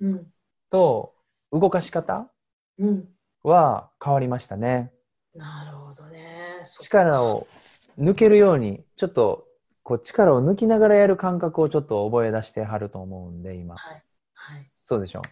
[0.00, 0.26] うん。
[0.70, 1.14] と
[1.52, 2.30] 動かし方？
[2.78, 2.88] うん。
[2.88, 3.08] うん。
[3.42, 4.92] は変わりましたね
[5.34, 6.60] なるほどね。
[6.64, 7.42] 力を
[7.98, 9.46] 抜けるようにちょっと
[9.82, 14.02] こう力を抜きながらやる感覚をちょっと覚え出してはると思うんで今はい。
[14.34, 14.70] はい。
[14.84, 15.22] そうでしょ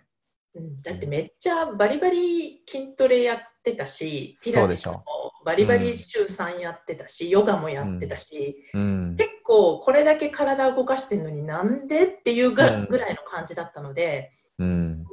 [0.52, 5.04] うん、だってめっちゃバリバリ筋トレやってたし、ピラティスも
[5.44, 9.16] バリバリ週3やってたし、ヨガもやってたし、うん。
[9.16, 12.86] 結構これだけ体動かしてるのになんでっていうぐらいの
[13.26, 15.04] 感じだったので、うん。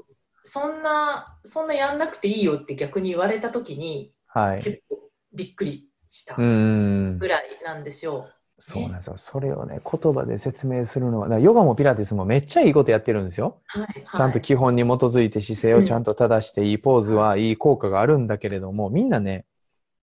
[0.44, 4.62] そんな、そんなやんなくていいよって逆に言われた時にはい。
[4.62, 5.00] 結構
[5.34, 8.30] びっくりしたうんぐらいなんですよ。
[8.60, 9.18] そうなんですよ。
[9.18, 13.62] それをね、言葉で説明するのは、ヨガもピラティスもめっちゃいいことやってるんですよ。
[13.68, 19.46] はい、ちゃんと基本に基づいて姿勢をちゃんと正して、いいポーズはいい効果があるんだけれども、みんなね、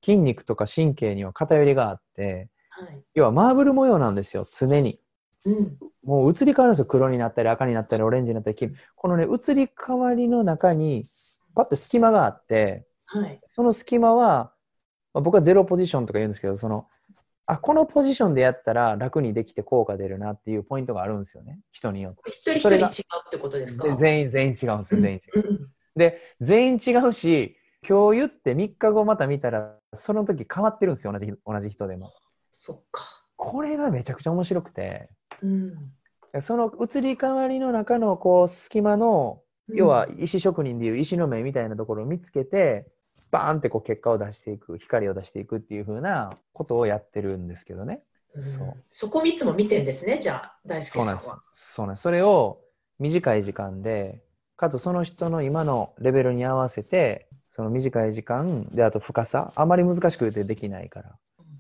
[0.05, 3.03] 筋肉とか神経には偏りがあって、はい。
[3.15, 4.99] 要はマーブル模様なんですよ、常に。
[5.47, 5.79] うん。
[6.05, 6.87] もう移り変わるんですよ。
[6.87, 11.05] 黒になったり赤になったりオレンジになったり黄色このね、移り変わりの中に、
[11.55, 13.41] パッと隙間があって、はい。
[13.51, 14.53] その隙間は、
[15.13, 16.89] まあ、僕はゼロポジションとか言うんですけど、その、
[17.47, 21.61] あ、このポジションでやったら楽にできて効果出るなっていうポイントがあるんですよね。
[21.71, 22.31] 人によって。
[22.31, 22.87] 一人一人違う
[23.27, 23.87] ってことですか？
[23.89, 25.21] で全員、全員違うんですよ、全員。
[25.35, 32.13] うんで、全員違うし、今日言って3日後また見たら、その時変わってるんですよ、同じ同じ人でも。
[32.53, 33.25] そっか。
[33.37, 35.11] これがめちゃくちゃ面白くて、
[35.43, 35.93] うん。
[36.41, 42.87] その移り変わりの中のこう隙間の、要は石職人でいう石の目みたいなところを見つけて、
[43.31, 48.03] バーンってこう結果を出していく、光を出していくっていう風なことをやってるんですけどね。
[48.35, 51.43] うんそうそこいつも見てんですね、じゃあ、大輔そうなんですさんは。。
[51.53, 52.03] そうなんです。
[52.03, 52.61] それを
[52.99, 54.25] 短い時間で、
[54.57, 61.17] かつその人の今のレベルに合わせて、その短い時間で、あと深さ、あまり難しくてできないから。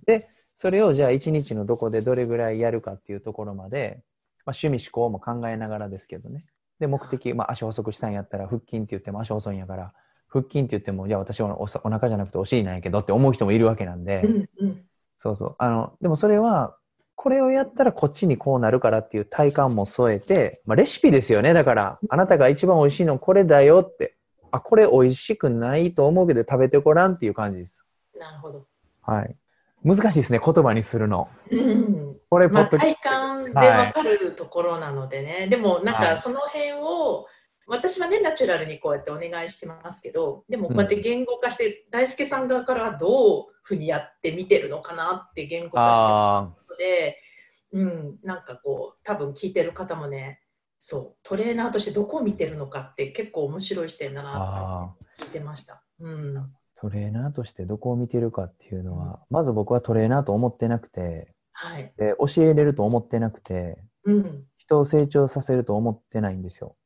[0.07, 4.03] で、それをじゃあ一日のどこでどれぐらいやるかっていうところまで、
[4.45, 6.45] まあ、趣味思考も考えながらですけどね。
[6.81, 9.93] で、目的、まあ、足細くしたんやったら腹筋って言っても足細いんやから、
[10.29, 14.85] 腹筋って言っても、じゃあ私はおお腹じゃなくてお尻なんやけどって思う人もいるわけなんで、うんうん
[15.19, 15.55] そうそう。
[15.59, 16.77] あの、でもそれは、
[17.15, 21.55] これをやったらこっちにこうなるからっていう体感も添えて、まあ、レシピですよね。
[21.55, 24.17] だから、あなたが一番美味しいのこれだよって。
[24.55, 27.85] あ、これ美味しくないと思うけど食べてごらんっていう感じです。
[28.19, 28.67] なるほど。
[29.03, 29.37] はい。
[29.85, 31.29] 難しいですね、言葉にするの。
[31.51, 37.27] うんこれ、ポまあ、体感で分かるところなのでね、でもなんはいかその辺を、
[37.67, 47.19] 私はねナチュラルにこうやってお願いしてますけどでもこうやって言語化して、大輔さん側からはどうふうにやって見てるのかなって言語化してあるので、
[47.73, 50.41] うん、なんかこう多分聞いてる方もね
[50.79, 55.83] そうトレーナーとしてどこを見てるのかって結構面白い視点だーなあと聞いてました。
[56.01, 56.43] うん、ー。
[56.77, 66.77] トレーナーとしてどこを見てるかっていうのは、まず僕はトレーナーと思ってなくて、はい、で教えれると思ってなくて、うん、人を成長させると思ってないんですよ。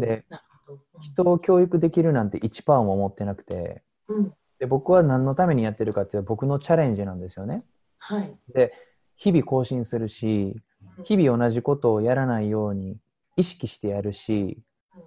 [0.00, 0.80] でなるほど。
[1.00, 7.64] 人を教育できるなんて1%も思ってなくて、うん、で僕は何のためにやってるかっていうと僕のチャレンジなんですよね。
[7.98, 8.72] はい、で
[9.16, 10.56] 日々更新するし
[11.04, 12.96] 日々同じことをやらないように
[13.36, 14.58] 意識してやるし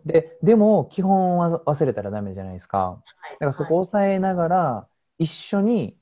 [0.06, 3.02] ででも基本は忘れたらダメじゃないですか。
[3.34, 4.88] だからそこを抑えながら
[5.20, 5.96] 一緒に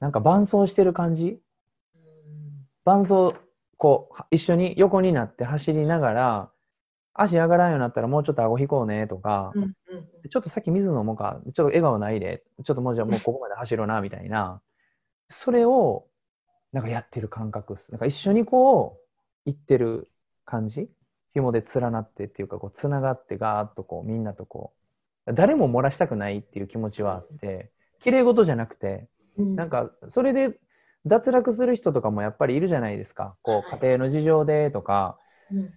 [0.00, 1.40] なんか伴走してる感じ。
[1.94, 2.66] うん。
[2.84, 3.36] 伴走、
[3.76, 6.50] こう、一緒に横になって走りながら、
[7.12, 9.70] 足上がらんようになったらもうちょっと顎引こうねとか、うんうん
[10.28, 14.60] ちょっとさっき水飲もうか、ちょっと笑顔ないで、ちょっともうじゃあもう ここまで走ろうな、みたいな、
[15.30, 16.06] それを、
[16.72, 17.90] なんかやってる感覚っす。
[17.90, 19.08] なんか一緒にこう、
[19.46, 20.10] 行ってる
[20.44, 20.90] 感じ
[21.32, 24.72] 紐で連なってっていうか、こう、つながってガーッとこう、みんなとこ
[25.26, 30.58] う、誰も漏らしたくないっていう気持ちはあって、綺麗事じゃなくて、うんなんか、それで
[31.06, 33.36] 脱落する人とかもやっぱりいるじゃないですか。
[33.42, 35.18] こう、はい家庭の事情でとか、
[35.52, 35.74] うん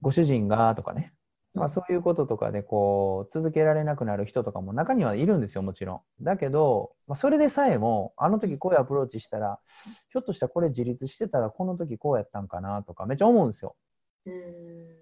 [0.00, 1.14] ご主人がとかね。
[1.54, 6.24] うんまあ、そういうこととかでこう続けられなくなる人とかも中にはいるんですよもちろん。
[6.24, 9.60] だけど、まあ、それでさえもあの時こういうアプローチしたら
[10.10, 13.76] ひょっとしたらこれ自立してたらこの時こうやったんかなとかめっちゃ思うんですよ。
[14.26, 14.34] うん。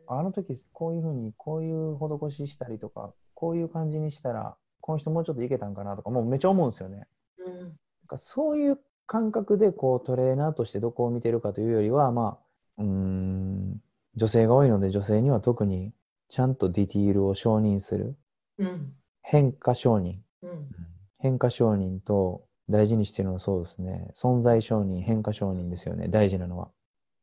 [0.07, 7.07] あの時こういうふうにこういう施ししたりとかこういう感じにしたらこの人もうちょっといけたんかなとかもうめっちゃ思うんですよね。
[7.39, 7.61] うん。
[7.61, 7.73] なん
[8.09, 12.39] かそういう感覚でこうトレーナーとしてどこを見てるかというよりは、ま
[12.79, 13.81] あ、うーん
[14.17, 15.93] 女性が多いので女性には特に
[16.29, 18.17] ちゃんとディティールを承認する。
[18.59, 18.93] うん。
[19.23, 20.17] 変化承認。
[20.43, 20.69] うん。
[21.19, 24.11] 変化承認と大事にしてるのはそうですね。
[24.15, 26.09] 存在承認変化承認ですよね。
[26.09, 26.71] 大事なのは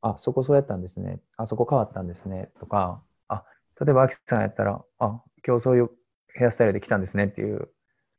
[0.01, 1.19] あそこそうやったんですね。
[1.37, 2.49] あそこ変わったんですね。
[2.59, 3.43] とかあ
[3.79, 5.89] 例えばアキさんやったらあ今日そういう
[6.33, 7.69] ヘアスタイルで来たんですねっていう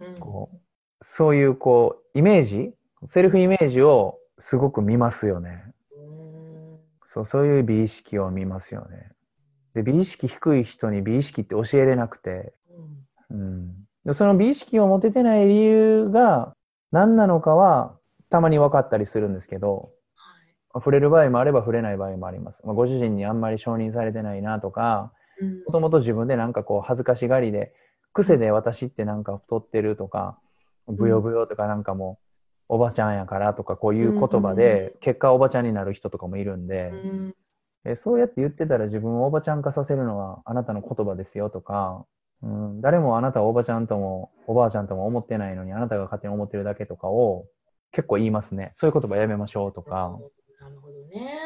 [0.01, 0.19] うん。
[0.19, 0.59] こう
[1.03, 2.73] そういうこうイメージ
[3.07, 5.65] セルフイメージをすごく見ますよね。
[5.97, 6.01] う
[6.77, 6.79] ん。
[7.07, 9.13] そうそういう美意識を見ますよね。
[9.75, 12.53] で美意識低い人に美意識って教えれなくて、
[13.31, 13.39] うん。
[13.39, 16.55] うん、でその美意識を持ててない理由が
[16.93, 17.97] 何なのかは
[18.29, 19.93] たまに分かったりするんですけどはい
[20.75, 22.63] 触れる場合もあれば触れない場合もあります。
[22.65, 25.65] まあ、ご主人にあんまり承認されてないなとかうん。
[25.65, 27.73] もともと自分でなんかこう恥ずかしがりで
[28.13, 30.39] 癖で私ってなんか太ってるとか
[30.87, 32.19] ブヨブヨとかなんかも
[32.69, 36.93] うおばちゃんやからとかこういう言葉で結果おばちゃんになる人とかもいるんで
[37.97, 42.05] そうやって言ってたら自分をおばちゃん化させるのはあなたの言葉ですよとか、
[42.43, 47.47] うん、誰もあなたはおばちゃんともおばあちゃんとも思ってないのにあなたが勝手に思ってるだけとかを
[47.93, 48.71] 結構言いますね。
[48.75, 50.17] そういう言葉やめましょうとか
[50.61, 51.39] なるほどね。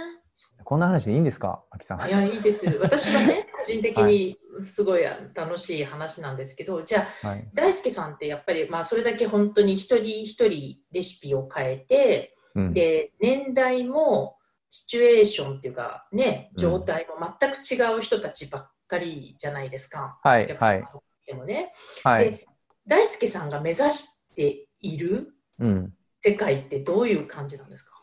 [0.64, 1.64] こんな話でいいんですか？
[1.70, 2.09] あきさん。
[2.09, 2.66] いや、いいです。
[2.81, 5.03] 私はね、個人的にすごい
[5.35, 14.38] 楽しい話なんですけど、じゃあ、はい、大輔さんってやっぱり、まあ、それだけ本当に一人一人レシピを変えて、うん、で、年代も
[14.70, 16.62] シチュエーションっていうか、ね、うん。
[16.62, 20.18] 状態も全く違う人たちばっかりじゃないですか。
[20.22, 21.72] はいお客様とかでもね。
[22.03, 22.46] はい、で、
[22.87, 27.93] 大輔さんが目指しているうん、世界ってどういう感じなんですか？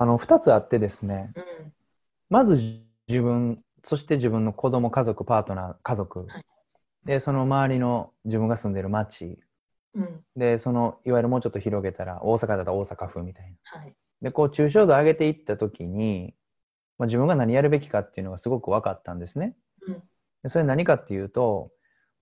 [0.00, 1.72] あの2つあってですねうん。
[2.30, 2.56] まず
[3.06, 6.44] 自分そして自分の子供家族パートナー家族、はい
[7.06, 9.38] でその周りの自分が住んでる町
[9.94, 10.20] うん。
[10.36, 13.94] でそのいわゆるもうちょっと広げたら大阪だったら大阪府みたいなはい。
[14.22, 16.34] でこう抽象度上げていった時に、
[16.98, 19.54] まあ、自分が何やるべきかっていうのがすごく分かったんですね。
[19.86, 20.02] うん
[20.42, 21.70] でそれ何かっていうと、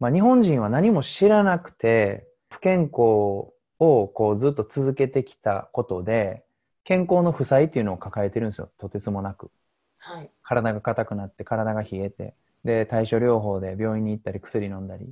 [0.01, 6.45] まあ、日本人は何も知らなくて不健康をこうずっと続けてきたことで
[6.89, 9.51] 健康の負債っていうのを抱えてるんですよとてつもなく。
[9.99, 10.31] はい。
[10.43, 15.05] 体が硬くなって体が冷えてで対処療法で病院に行ったり薬飲んだり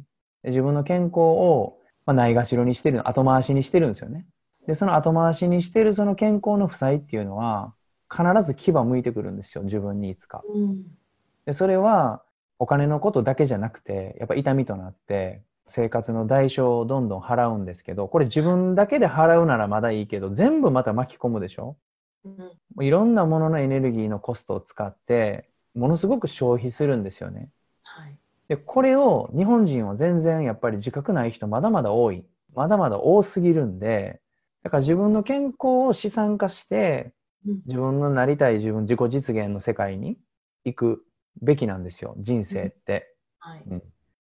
[0.43, 4.25] で自分の健康を、まあ、ないがしろにしてる後回しにしてるんですよね
[4.67, 7.75] でその後回しにしてるその健康の負債っていうのは
[8.11, 10.83] 必ず牙向いてくるんですよ自分にいつかうん。
[11.45, 12.23] でそれは
[12.59, 21.77] お金のことだけじゃなくてやっぱ痛みとなって生活の代償をどんどん払うんですけどこれ自分だけで払うならまだいいけど全部また巻き込むでしょ？
[22.25, 22.39] うん。
[22.39, 27.51] もういろんなもののエネルギーのコストを使ってものすごく消費するんですよね。
[27.83, 28.17] はい。
[28.49, 34.21] でこれを日本人は全然やっぱり自覚ない人まだまだ多いまだまだ多すぎるんで
[34.63, 37.13] だから自分の健康を資産化して
[37.47, 40.17] うん自分のなりたい自分自己実現の世界に
[40.65, 41.05] 行く
[41.43, 43.13] べきなんですよ人生って。
[43.39, 43.65] はい。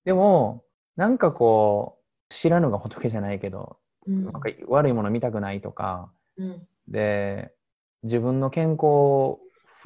[0.04, 0.62] でも
[0.96, 1.98] なんかこ
[2.30, 6.66] う知らぬが仏じゃないけどうんなんか悪いもの見たくないとかうん。
[6.88, 7.52] で
[8.02, 9.40] 自分の健康を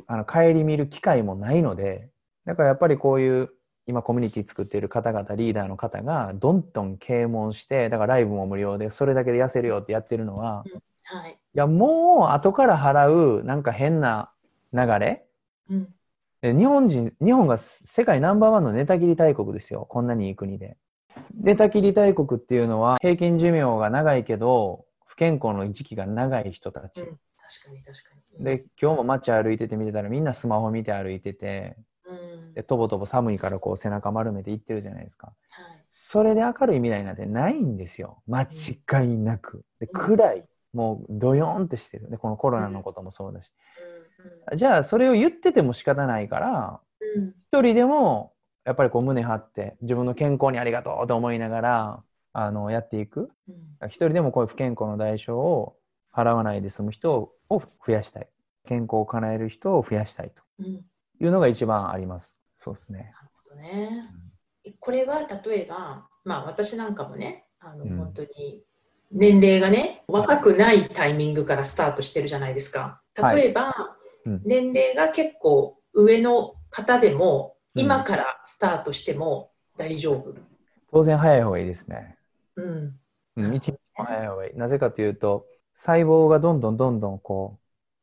[0.07, 2.09] あの顧みる機会もないので
[2.45, 3.51] だからやっぱりこういう
[3.87, 10.65] 今コミュニティ作っている方々リーダーの方がどんどん啓蒙してだからライブも無料でそれだけで痩せるよってやってるのは
[11.05, 11.33] はい。
[11.33, 14.31] いやもう後から払うなんか変な
[14.73, 15.25] 流れ
[15.69, 15.89] うん。
[16.43, 20.77] で日本人日本が世界ナンバーワンの寝たきり大国ですよこんなにいい国で
[21.35, 27.19] 寝たきり大国っていうのは平均寿命が長いけど不健康の時期が長い人たち、うん
[27.51, 28.45] 確かに確かに。
[28.45, 32.55] で今日も街歩いてて見てたらみんなスマホ見て歩いててうん。
[32.55, 35.85] でとぼとぼ寒いからこう背中丸めて行ってるじゃないですかはい。
[35.91, 42.11] それで明るい未来なんてないんですよ間違いなくでうん暗いもうドヨーンってしてる。
[42.11, 43.51] で、このコロナのこともそうだし。
[44.53, 46.81] うじゃあ、それを言ってても仕方ないから、
[47.17, 48.33] んうん一人でも、
[48.65, 53.31] やっぱりこう胸張って、自分の健康にありがとうと思いながら、あの、やっていく。
[53.49, 53.57] うん
[53.87, 55.77] 一人でもこういう不健康の代償を
[56.13, 57.33] 払わないで済む人を
[57.87, 58.29] 増やしたい。
[58.65, 60.77] 健康を叶える人を増やしたいうん
[61.19, 62.39] というのが一番あります。
[62.57, 62.99] そうですね。
[62.99, 64.05] なるほどね。
[64.79, 68.63] これは例えば、まあ私なんかもね、あのうん本当に
[69.11, 73.01] 年齢がね、若くないタイミングからスタートしてるじゃないですか。
[73.17, 73.97] はい例えば、
[74.27, 80.35] うん年齢が結構上の方でも、うん今からスタートしても大丈夫。
[80.93, 82.17] 当然早い方がいいですね。
[82.57, 83.01] うん。
[83.37, 84.57] うん、一日も早い方がいい。
[84.57, 87.59] なぜかというと、細胞がどんどんどんどんこ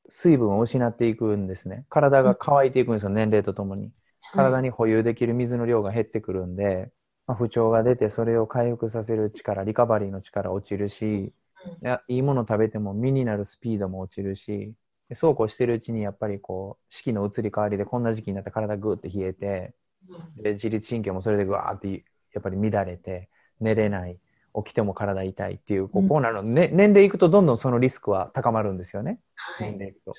[0.07, 1.85] う、水分を失っていくんですね。
[1.89, 3.91] 体が乾いていくんですよ、年齢とともに。
[4.33, 4.67] 体に。
[4.67, 6.91] に保有できる水の量が減ってくるんで、
[7.27, 11.33] まあ、不調が出てそれを回復させる力、リカバリーの力落ちるし、い
[11.81, 14.73] やいいもの食べても身になるスピードも落ちるし、
[15.09, 19.73] でそうこうしてるうちにやっぱりこう四季の移り変わりでこんな時期になったら体グーって冷えて、
[20.09, 20.43] うん。
[20.43, 22.03] で自律神経もそれでぐわーって
[22.33, 23.29] やっぱり乱れて
[23.59, 24.17] 寝れない
[24.65, 26.09] 起きても体痛いっていうこううん。
[26.09, 29.69] こうなるの、ね、年齢いくとどんどんそのリスクは高まるんですよね、はい。
[29.71, 30.13] 年齢いくと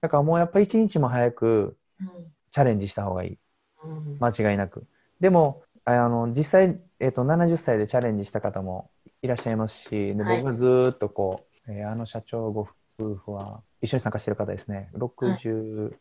[0.00, 2.08] だからもうやっぱ一日も早くうん。
[2.52, 3.38] チャレンジした方がいい。
[3.84, 4.18] うん。
[4.20, 4.86] 間違いなく。
[5.20, 8.90] でもあの実際、えっと70歳でチャレンジした方も
[9.22, 10.42] いらっしゃいますしではい。
[10.42, 12.68] 僕がずーっとこう、えーあの社長ご
[12.98, 14.90] 夫婦は一緒に参加してる方ですね。
[14.96, 15.92] 68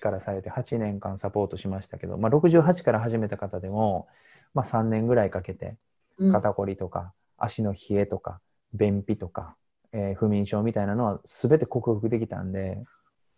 [0.00, 4.08] からされて8年間サポートしましたけど、まあ、68から始めた方でも、
[4.54, 5.76] まあ、3年ぐらいかけて
[6.16, 6.32] うん。
[6.32, 8.40] 肩こりとか足の冷えとか
[8.74, 9.56] 便秘とか、
[9.92, 12.82] えー不眠症みたいなのは全て克服できたんで。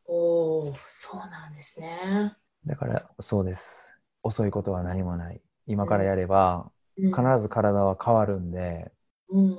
[0.07, 2.37] おお、そうなんですね。
[2.67, 3.95] だからそうです。
[4.23, 5.41] 遅いことは何もない。
[5.67, 7.13] 今からやればうん。
[7.13, 8.91] 必ず体は変わるんで、
[9.31, 9.51] うん。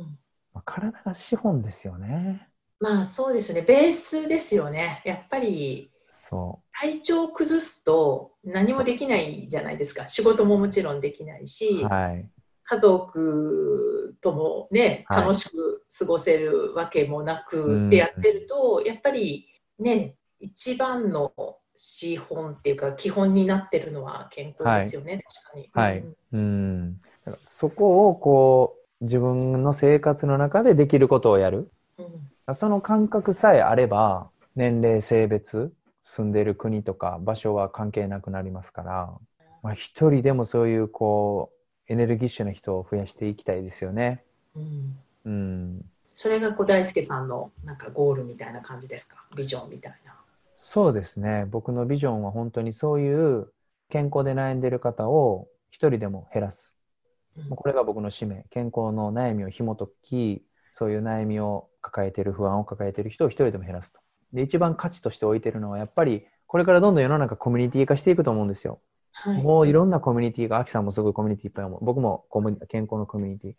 [0.53, 2.47] まあ体が資本ですよね
[2.81, 5.03] まあそうですね、ベースですよね。
[5.05, 10.07] やっぱりそ体調を崩すと何もできないじゃないですか。
[10.07, 12.27] 仕事ももちろんできないうし、はい。
[12.63, 15.21] 家族ともね、はい。
[15.21, 17.85] 楽しく過ごせるわけもなうん。
[17.85, 21.31] くってやってると、やっぱりね、一番の
[21.77, 25.23] 資本っていうか基本になってるのは健康ですよね、
[25.53, 25.69] 確かに。
[25.71, 26.03] はい。
[26.33, 26.99] うん。
[27.43, 31.69] そこをこう自分の生活の中でできることをやる。
[31.99, 35.73] うんその感覚さえあれば年齢性別
[36.03, 39.13] 住んでる国とか場所は関係なくなりますから、
[39.63, 41.51] まあ、一人でもそういうこ
[41.89, 44.23] うエネルギッシュな人を増やしていきたいですよね。
[44.55, 44.97] うん。
[45.23, 45.85] うん、
[46.15, 49.23] それがこう大輔さんのなんかゴールみたいな感じですか？
[49.35, 50.15] ビジョンみたいな。
[50.55, 51.45] そうですね。
[51.49, 53.51] 僕のビジョンは本当にそういう
[53.89, 56.75] 健康で悩んでる方を一人でも減らす。
[57.37, 57.55] うん。
[57.55, 58.45] これが僕の使命。
[58.49, 63.99] 健康の悩みを紐解きそういう悩みを抱えてる不安を抱えてる人を一人でも減らすと
[64.33, 68.79] で一番価値として置いてるのはやっぱりこれからどんどん世の中コミュニティ化していくと思うんですよ
[69.13, 71.85] はいもういろんなコミュニティが、アキさんもすごいコミュニティいっぱい思う。
[71.85, 72.25] 僕も
[72.69, 73.53] 健康のコミュニティ。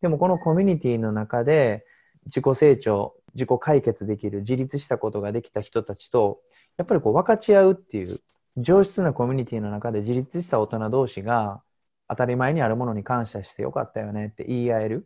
[0.00, 1.84] でもこのコミュニティの中で
[2.26, 6.40] 自己成長、自己解決できる、自立したことができた人たちと、
[6.76, 8.18] やっぱりこう分かち合うっていう、
[8.56, 11.62] 上質なコミュニティの中で自立した大人同士が
[12.08, 15.04] 当たり前にあるものに感謝してよかったよねって言い合える。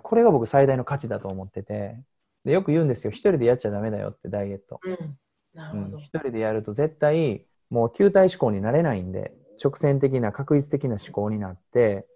[0.00, 1.96] これが僕最大の価値だと思ってて。
[2.44, 3.10] でよく言うんですよ。
[3.10, 4.80] 一人でやっちゃダメだよってダイエット。
[4.84, 9.32] うん、一人でやると絶対もう球体思考になれないんで
[9.62, 12.06] 直線的な確率的な思考になって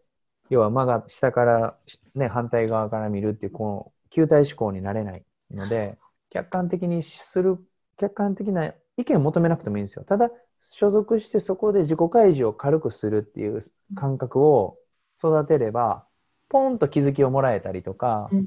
[0.51, 1.77] 要は間が下から、
[2.15, 5.97] ね、反対側から見るっていうこの球体思考になれないので
[6.31, 7.59] 客観的にする
[7.97, 13.63] 客観的な意見を求めなくてもいいんですよただ所属してそこで自己開示を軽くするっていう
[13.95, 14.77] 感覚を
[15.19, 16.08] 育てれば
[16.49, 18.47] ポンと気づきをもらえたりとか、うん。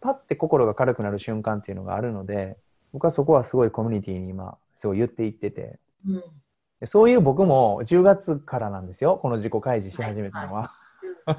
[0.00, 2.56] パッて心が軽くなる瞬間っていうのがあるので
[2.92, 5.78] 僕はそこはすごいコミュニティに今すごい言っていってて。
[6.06, 6.24] うん。
[6.80, 10.74] でそういう僕も10月からなんですよこの自己開示し始めたのは、
[11.24, 11.34] は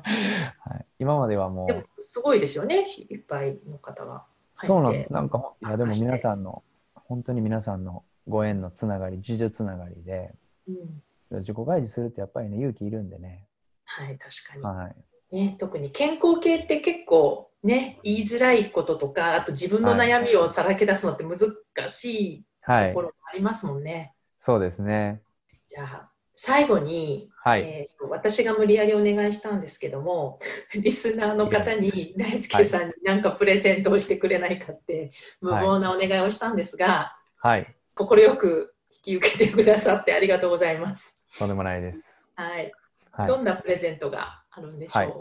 [0.77, 0.85] い。
[0.99, 4.23] 今まではもうすごいですよね、いっぱいの方が。
[4.63, 5.11] そうなんです。
[5.11, 6.63] なんかいやでも皆さんの
[6.95, 10.33] 本当に皆さんのご縁のつながり自助つながりで。
[10.69, 11.03] うん。
[11.39, 13.47] 自己開示するってやっぱりね勇気いるんでね、
[13.85, 15.55] はい、確かはい、に、ね。
[15.59, 24.13] 特に健康系って結構ね、言いづらいこととか、あと自分の悩みをさらけ出すのって難しいはいとこ、ろもありますもんね。
[24.37, 25.21] そうですね
[25.69, 30.39] じゃあ、最後に、はい、えーと私が無理やりお願いしたんですけども、
[30.75, 41.17] リスナーの方に大輔さんに何かプレゼントをしてくれないかって、無謀なお願いをしたんですが、はい快く引き受けてくださってありがとうございます。
[41.37, 42.71] とんでもないです、はい。
[43.11, 45.13] はいどんなプレゼントがあるんでしょう、はい。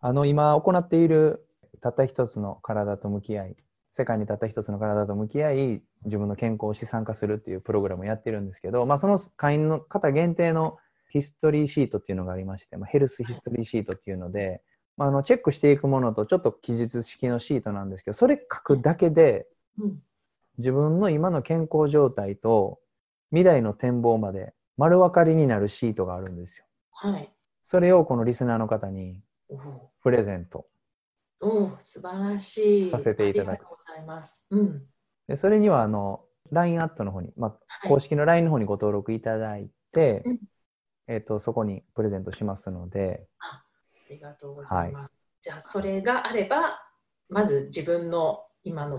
[0.00, 1.46] あの今行っている
[1.80, 3.56] たった一つの体と向き合い
[3.92, 10.78] 世界にたった一つの体と向き合い自分の健康を資産化するっていうプログラムをやってるんですけど、まあ、その会員の方限定の
[11.10, 14.62] ヒストリーシートっていうのがありまして、まあ、ヘルスヒストリーシートっていうので、
[14.96, 19.46] まあ、あのチェックしていくものとちょっと記述式のシートなんですけどそれ書くだけで
[19.78, 20.02] うん。
[20.58, 22.78] 自分の今の健康状態と
[23.30, 26.66] 未来の展望まで丸分かりになるシートがあるんですよ。
[26.92, 27.32] はい。
[27.64, 29.20] それをこのリスナーの方に
[30.02, 30.66] プレゼント。
[31.78, 32.90] 素晴らしい。
[32.90, 34.46] させていただくありがとうございます。
[34.50, 34.82] うん。
[35.28, 40.38] でそれにはあの LINE アットの方に、まあ、はい公式の LINE の方にご登録いただいて、うん
[41.08, 43.64] えっとそこにプレゼントしますので、あ
[44.08, 45.12] りがとうございます。
[45.42, 46.80] じゃあ、それがあれば、
[47.28, 48.96] まず自分の今の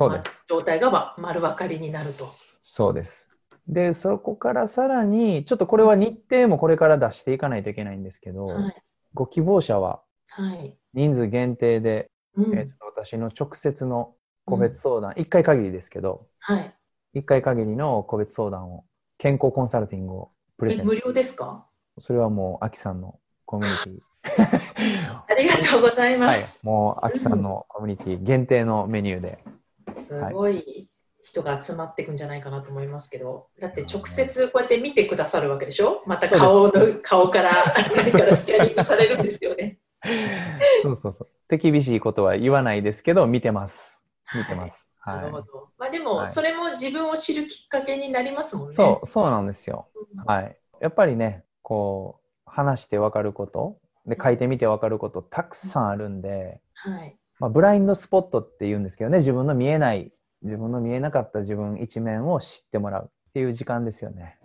[0.48, 2.34] 状態がわ丸分かりになると。
[2.62, 3.33] そうです。
[3.68, 8.84] で、そこからさらに、ちょっとこれは日程もこれから出していかないといけないんですけど、はい。
[9.14, 10.76] ご希望者ははい。
[10.94, 14.14] 人数限定で、うんえっと私の直接の
[14.46, 16.76] 個別相談、1回限りですけど、はい。
[17.16, 18.86] 1回限りの個別相談を、
[19.18, 20.94] 健康コンサルティングをプレゼント。
[20.94, 21.66] え無料ですか？
[21.98, 24.04] それはもう、アキさんのコミュニティ。
[25.28, 29.44] ありがとうございまはいす。、もう、アキさんのコミュニティ限定のメニューで。
[29.90, 30.88] すごい
[31.24, 36.04] 人が集まっていくんじゃないかなと思いますけど、だって直接こうやって見てくださるわけでしょ？
[36.06, 36.72] また顔の
[37.02, 39.80] 顔から何からスキャニングされるんですよね。
[40.84, 41.30] そうそうそう。
[41.48, 44.02] 手厳しいことは言わないですけど、見てます。
[44.36, 44.90] 見てます。
[45.06, 45.46] なるほはい。
[45.46, 45.68] ど。
[45.78, 48.76] まあでも、はいそれも自分を知るきっかけになりますもんね。
[48.76, 49.88] そう、そうなんですよ。
[49.96, 50.58] うんはい。
[50.82, 57.16] やっぱりね、こう、話して分かること、で、書いてみて分かること、たくさんあるんで、はい。
[57.40, 60.12] まあ、ブラインドスポットって言うんですけどね、自分の見えない、
[60.44, 64.38] 自分の見えなかった自分一面を知ってもらうっていう時間ですよね。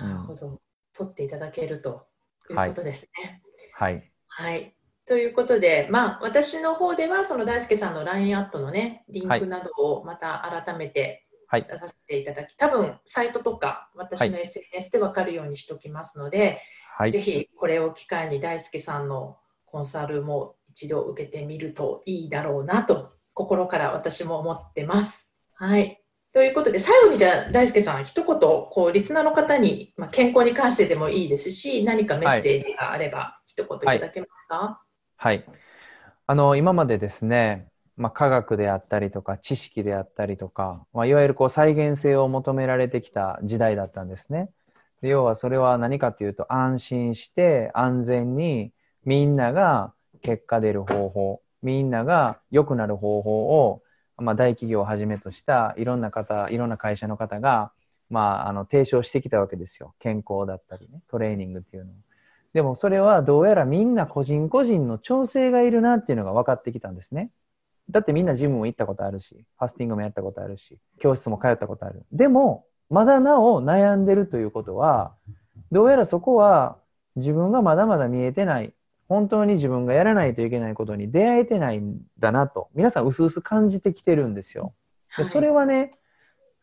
[0.00, 0.60] うんなるほど。
[0.92, 2.06] 取っていただけると
[2.50, 3.42] いうことですね。
[3.74, 4.12] はい。
[4.28, 4.74] はい。
[5.06, 16.60] ということで、まあ、私の方では、その大輔さんの LINE アットのね、リンクなどをまた改めてはい出させていただき、多分サイトとか私の SNS で分かるようにしておきますので、
[16.98, 17.20] はいぜ。
[17.20, 25.25] ひこれを機会に大輔さんのコンサルも一度受けてみるといいだろうなと、心から私も思ってます。
[25.58, 26.02] はい。
[26.34, 34.82] ということで、最後にじゃあ大輔さん、一言、こう、リスナーの方に、まあ、健康に関してでもいいですし、何かメッセージがあれば、一言いただけますか、
[35.16, 35.46] はい。
[36.26, 44.50] あの、今までですね、まあ、科学であったりとか、知識であったりとか、まあ、いわゆるこう再現性を求められてきた時代だったんですね。
[45.00, 48.72] で要はそれは何かというと、安心して安全に
[49.06, 53.82] みんなが結果出る方法、みんなが良くなる方法を、
[54.18, 57.72] まあ、大企業をはじめとしたいろんな方、いろんな会社の方が、
[58.08, 59.94] まあ、あの提唱してきたわけですよ。
[59.98, 61.94] 健康だったりね、トレーニングっていうのを。
[62.54, 67.30] でもそれはどうやらみんな個人個人の調整がいるなっていうのが分かってきたんですね。
[67.90, 72.04] だってみんなジムも行ったことあるし、ファスティングもやったことあるし、教室も通ったことある。
[72.12, 75.14] でも、まだなお悩んでるということは、
[75.70, 76.78] どうやらそこは
[77.16, 78.72] 自分がまだまだ見えてない、
[79.08, 84.74] 本当に自分がやらないといけないことに出会えてないんだなと、皆さん薄々感じてきてるんですよ。
[85.16, 85.90] ではいそれはね、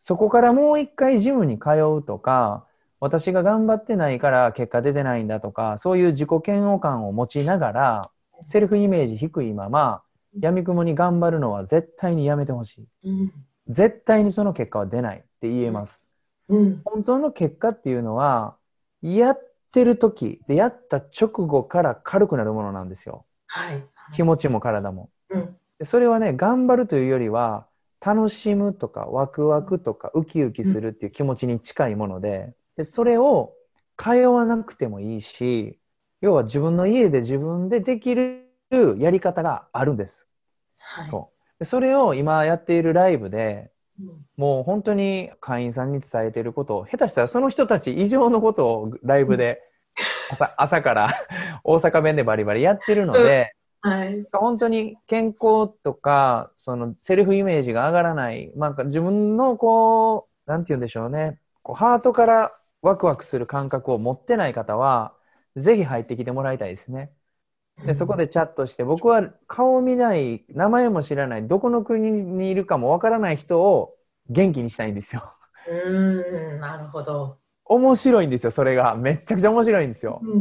[0.02, 1.70] そこからもう一回ジムに通
[2.00, 2.66] うとか、
[3.00, 8.12] 私が頑張ってないから結果出てないんだとか、そういう自己嫌悪感を持ちながら、
[8.46, 10.04] セルフイメージ低いまま、
[10.40, 12.88] 闇雲に頑張るのは絶対にやめてほしい。
[13.06, 13.34] うん
[13.70, 16.10] 絶対にその結果は出ないって言えます。
[16.50, 18.58] うん本当の結果っていうのは、
[19.02, 23.26] やってる時でやった直後から軽くなるものなんですよ。
[23.48, 23.84] はい。
[24.16, 25.10] 気持ちも体も。
[25.30, 27.68] うんでそれはね、頑張るというよりは、
[28.00, 33.54] 楽しむとか、ワクワクとか、ウキウキするっていう気持ちに近いもので、でそれを
[33.98, 35.80] 通わなくてもいいし、
[36.22, 38.46] 要は自分の家で自分でできる
[39.00, 40.28] やり方があるんです。
[40.80, 41.08] はい。
[41.10, 43.73] そうでそれを今やっているライブで、うん
[44.38, 49.62] もう本当に会員さんに伝えていることを、下手したらその人たち以上のことをライブで
[50.30, 51.14] 朝 朝から
[51.64, 54.26] 大阪弁でバリバリやってるので、はい。
[54.32, 65.14] 本当に健康とか、そのセルフイメージが上がらない、なんか自分のこう、なんて言うんでしょうね、こうハートからワクワクする感覚を持ってない方は、
[65.56, 67.12] ぜひ入ってきてもらいたいですね。
[67.86, 73.96] で、そこでチャットして、僕は顔見ない、名前も知らない、どこの国にいるかもわからない人を
[74.30, 75.34] 元気にしたいんですよ。
[75.68, 77.40] うーん、なるほど。
[77.66, 78.96] 面白いんですよ、それが。
[78.96, 80.20] めっちゃくちゃ面白いんですよ。
[80.22, 80.32] うん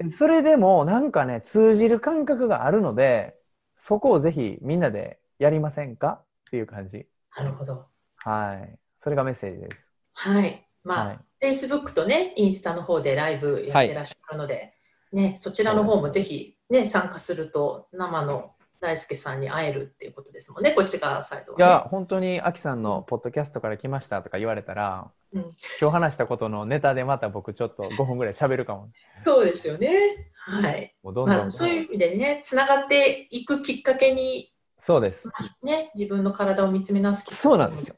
[0.00, 3.36] うんそれでもなんかね通じる感覚があるので
[3.76, 6.20] そこをぜひみんなでやりませんか？
[6.22, 7.06] っていう感じ
[7.36, 7.86] なるほど。
[8.16, 9.76] はいそれがメッセージです
[10.14, 10.66] はい。
[10.84, 14.74] まあ、はい Facebook とね、インスタの方でライブやってらっしゃるので、
[15.12, 25.42] ね、そちらの方もぜひ、ね、参加すると生の大輔さんに会えるっていうことですもんね、こっち側サイドは、ね、いや、本当に、アキさんのポッドキャストから来ましたとか言われたら、うん、
[25.80, 28.90] 今日話したことのネタでまた僕ちょっと5分ぐらい喋るかも。
[29.24, 30.32] そうですよね。
[30.32, 30.94] はい。
[31.02, 34.50] もうどんどん、まあ、そういう意味でね、つながっていくきっかけに、
[34.80, 35.28] そうです。
[35.62, 37.96] ね、自分の体を見つめ直すきっかけそうなんですよ。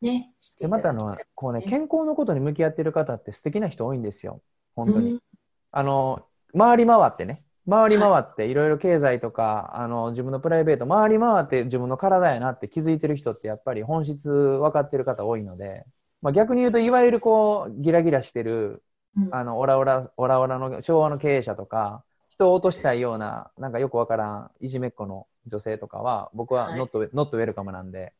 [0.00, 4.42] ね、でまたのはこうね、健康のことに向き合ってる方って素敵な人多いんですよ。
[4.74, 5.12] 本当に。
[5.12, 5.22] うん、
[5.70, 15.84] あの、回り回ってね、回り回っていろいろ経済とか、あの自分のプライベート回り回って自分の体やなって気づいてる人ってやっぱり本質分かってる方多いので、
[16.22, 18.82] まあ、逆に言うといわゆるこうギラギラしてる、
[19.16, 28.12] うん、あのオラオラオラオラの昭和の経営者とか人を落としたいようななんかよくわからんいじめっ子の女性とかは僕はノット、はい、ノットウェルカムなんで、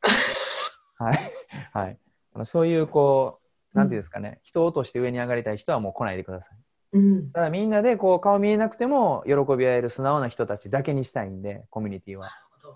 [0.99, 1.33] はい、
[1.73, 1.99] はい、
[2.45, 3.41] そういうこ
[3.75, 6.49] うなんていうんですかね、うん、人を落として上に上がりたい人はもう来ないでください。
[6.93, 12.31] うん、ただみんなでこう顔見えなくても喜び合える素直な人たちだけにしたいんで、コミュニティは。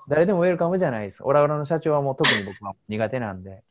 [0.08, 1.22] 誰でもウェルカムじゃないです。
[1.22, 3.62] オラオラの社長はもう特に僕は苦手なんで、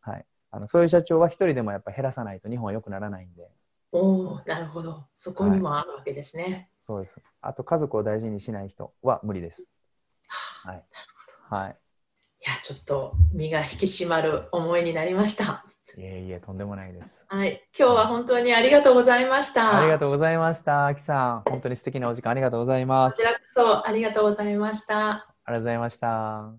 [0.00, 3.48] はい、あのそういう社長は一人でもやっぱ減らさないと日本は良くならないんで。
[3.92, 5.04] おなるほど。
[5.14, 6.68] そこにもあるわけですね、はい。
[6.86, 7.16] そうです。
[7.40, 9.68] あと家族を大事にしない人は無理です。
[10.28, 10.84] はい。
[11.50, 11.76] はい。
[12.40, 15.64] いや、ちょっと身が引き締まる思いになりました。
[15.96, 17.24] いえいえ、とんでもないです。
[17.28, 19.78] はい、今日は本当にありがとうございました。
[19.78, 20.86] ありがとうございました。
[20.86, 23.16] あきさん、本当に素敵なお時間ありがとうございます。
[23.16, 25.08] こちらこそありがとうございました。
[25.08, 26.08] ありがとうございました。
[26.08, 26.52] は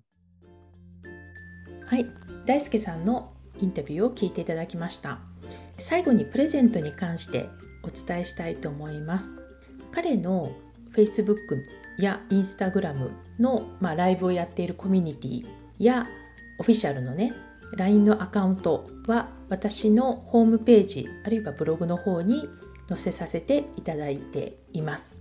[1.97, 2.05] い、
[2.45, 5.19] 大輔さんのインタビューを聞いていただきました。
[5.77, 7.49] 最後にプレゼントに関して
[7.83, 9.31] お伝えしたいと思います。
[9.91, 10.49] 彼の
[10.93, 11.35] Facebook
[11.99, 15.45] や Instagram の、まあ、ライブをやっているコミュニティ
[15.77, 16.07] や
[16.59, 17.33] オフィシャルのね
[17.77, 22.49] LINE のアカウントは私のホームページあるいはブログの方に
[22.87, 25.17] 載せさせていただいています。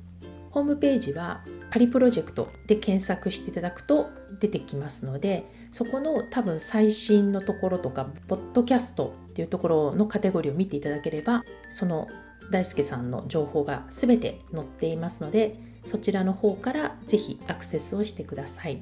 [0.50, 1.42] ホームページは
[1.72, 12.06] パリプロジェクトで検索していただくと出てきますのでそこの多分最新のところとかポッドキャストっていうところのカテゴリーを見ていただければその
[12.52, 18.80] 大輔さんの情報が全て載っていますのでそちらの方からぜひアクセスをしてください。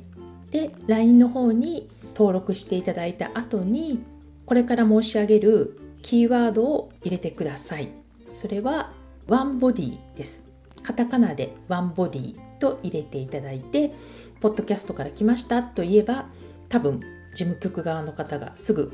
[0.50, 4.02] で LINE の方に登録していただいた後に
[4.46, 7.88] これから申し上げるキーワードを入れてください
[8.34, 8.92] それは
[9.28, 10.44] ワンボディです
[10.82, 13.92] カタカナでワンボディと入れていただいて
[14.40, 16.26] ポッドキャストから来ましたと言えば
[16.68, 17.00] 多分
[17.32, 18.92] 事務局側の方がすぐ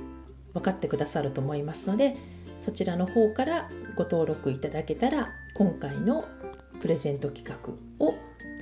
[0.52, 2.16] 分かってくださると思いますので
[2.58, 6.24] そちらの方からご登録いただけたら今回の
[6.80, 8.14] プレゼント企画を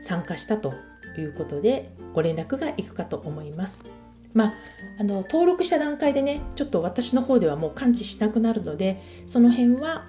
[0.04, 0.72] 参加したと
[1.18, 4.05] いうことでご連絡がいくかと思います。
[4.37, 4.53] まあ、
[4.99, 10.07] あの登録した段階でねちょっと私の方ではもう感知しなくなるのでその辺は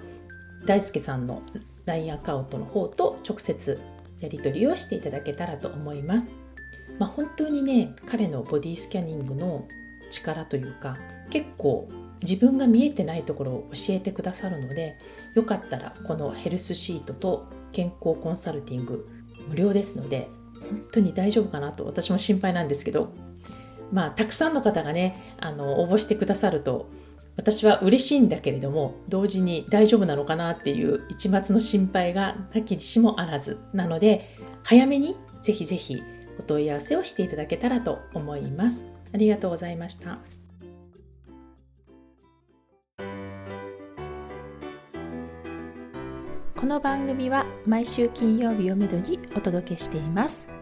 [0.66, 1.42] 大輔さんの
[1.86, 3.80] LINE アカウントの方と直接
[4.20, 6.26] やり取りをしていただけたらと思います。
[6.98, 9.66] まあ、本当にね彼のボディスキャニングの
[10.10, 10.94] 力というか
[11.30, 11.88] 結構
[12.20, 14.98] 自分が見えてないところを教えてくださるので
[15.34, 19.06] よかったらこのヘルスシートと健康コンサルティング
[19.48, 20.28] 無料ですので
[20.68, 23.12] 本当に大丈夫かなと私も心配なんですけど
[23.92, 26.88] まあ、たくさんの方がねあの応募してくださると
[27.36, 34.34] 私は嬉しいんだけれども同時に大丈夫なのかなっていう一抹の心配がなきにしもあらずなので
[34.64, 36.02] 早めにぜひぜひ
[36.38, 38.86] お問い合わせをしていただけたらと思います。
[39.12, 40.18] ありがとうございました。
[46.56, 50.57] この番組は毎週金曜日をめどにお届けしています。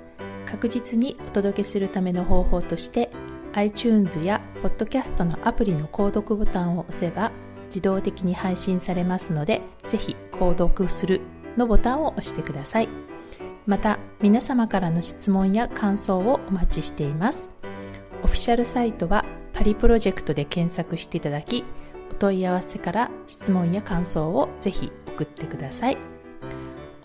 [0.57, 3.11] 確実にお届けするための方法として
[3.53, 7.31] iTunes や Podcast のアプリの購読ボタンを押せば
[7.67, 11.21] 自動的に配信されますのでぜひ購読する
[11.59, 12.89] のボタンを押してください
[13.67, 17.51] また皆様からの質問や感想をお待ちしています
[18.23, 21.65] オフィシャルサイトはパリプロジェクトで検索していただき
[22.13, 26.16] お問い合わせから質問や感想をぜひ送ってください。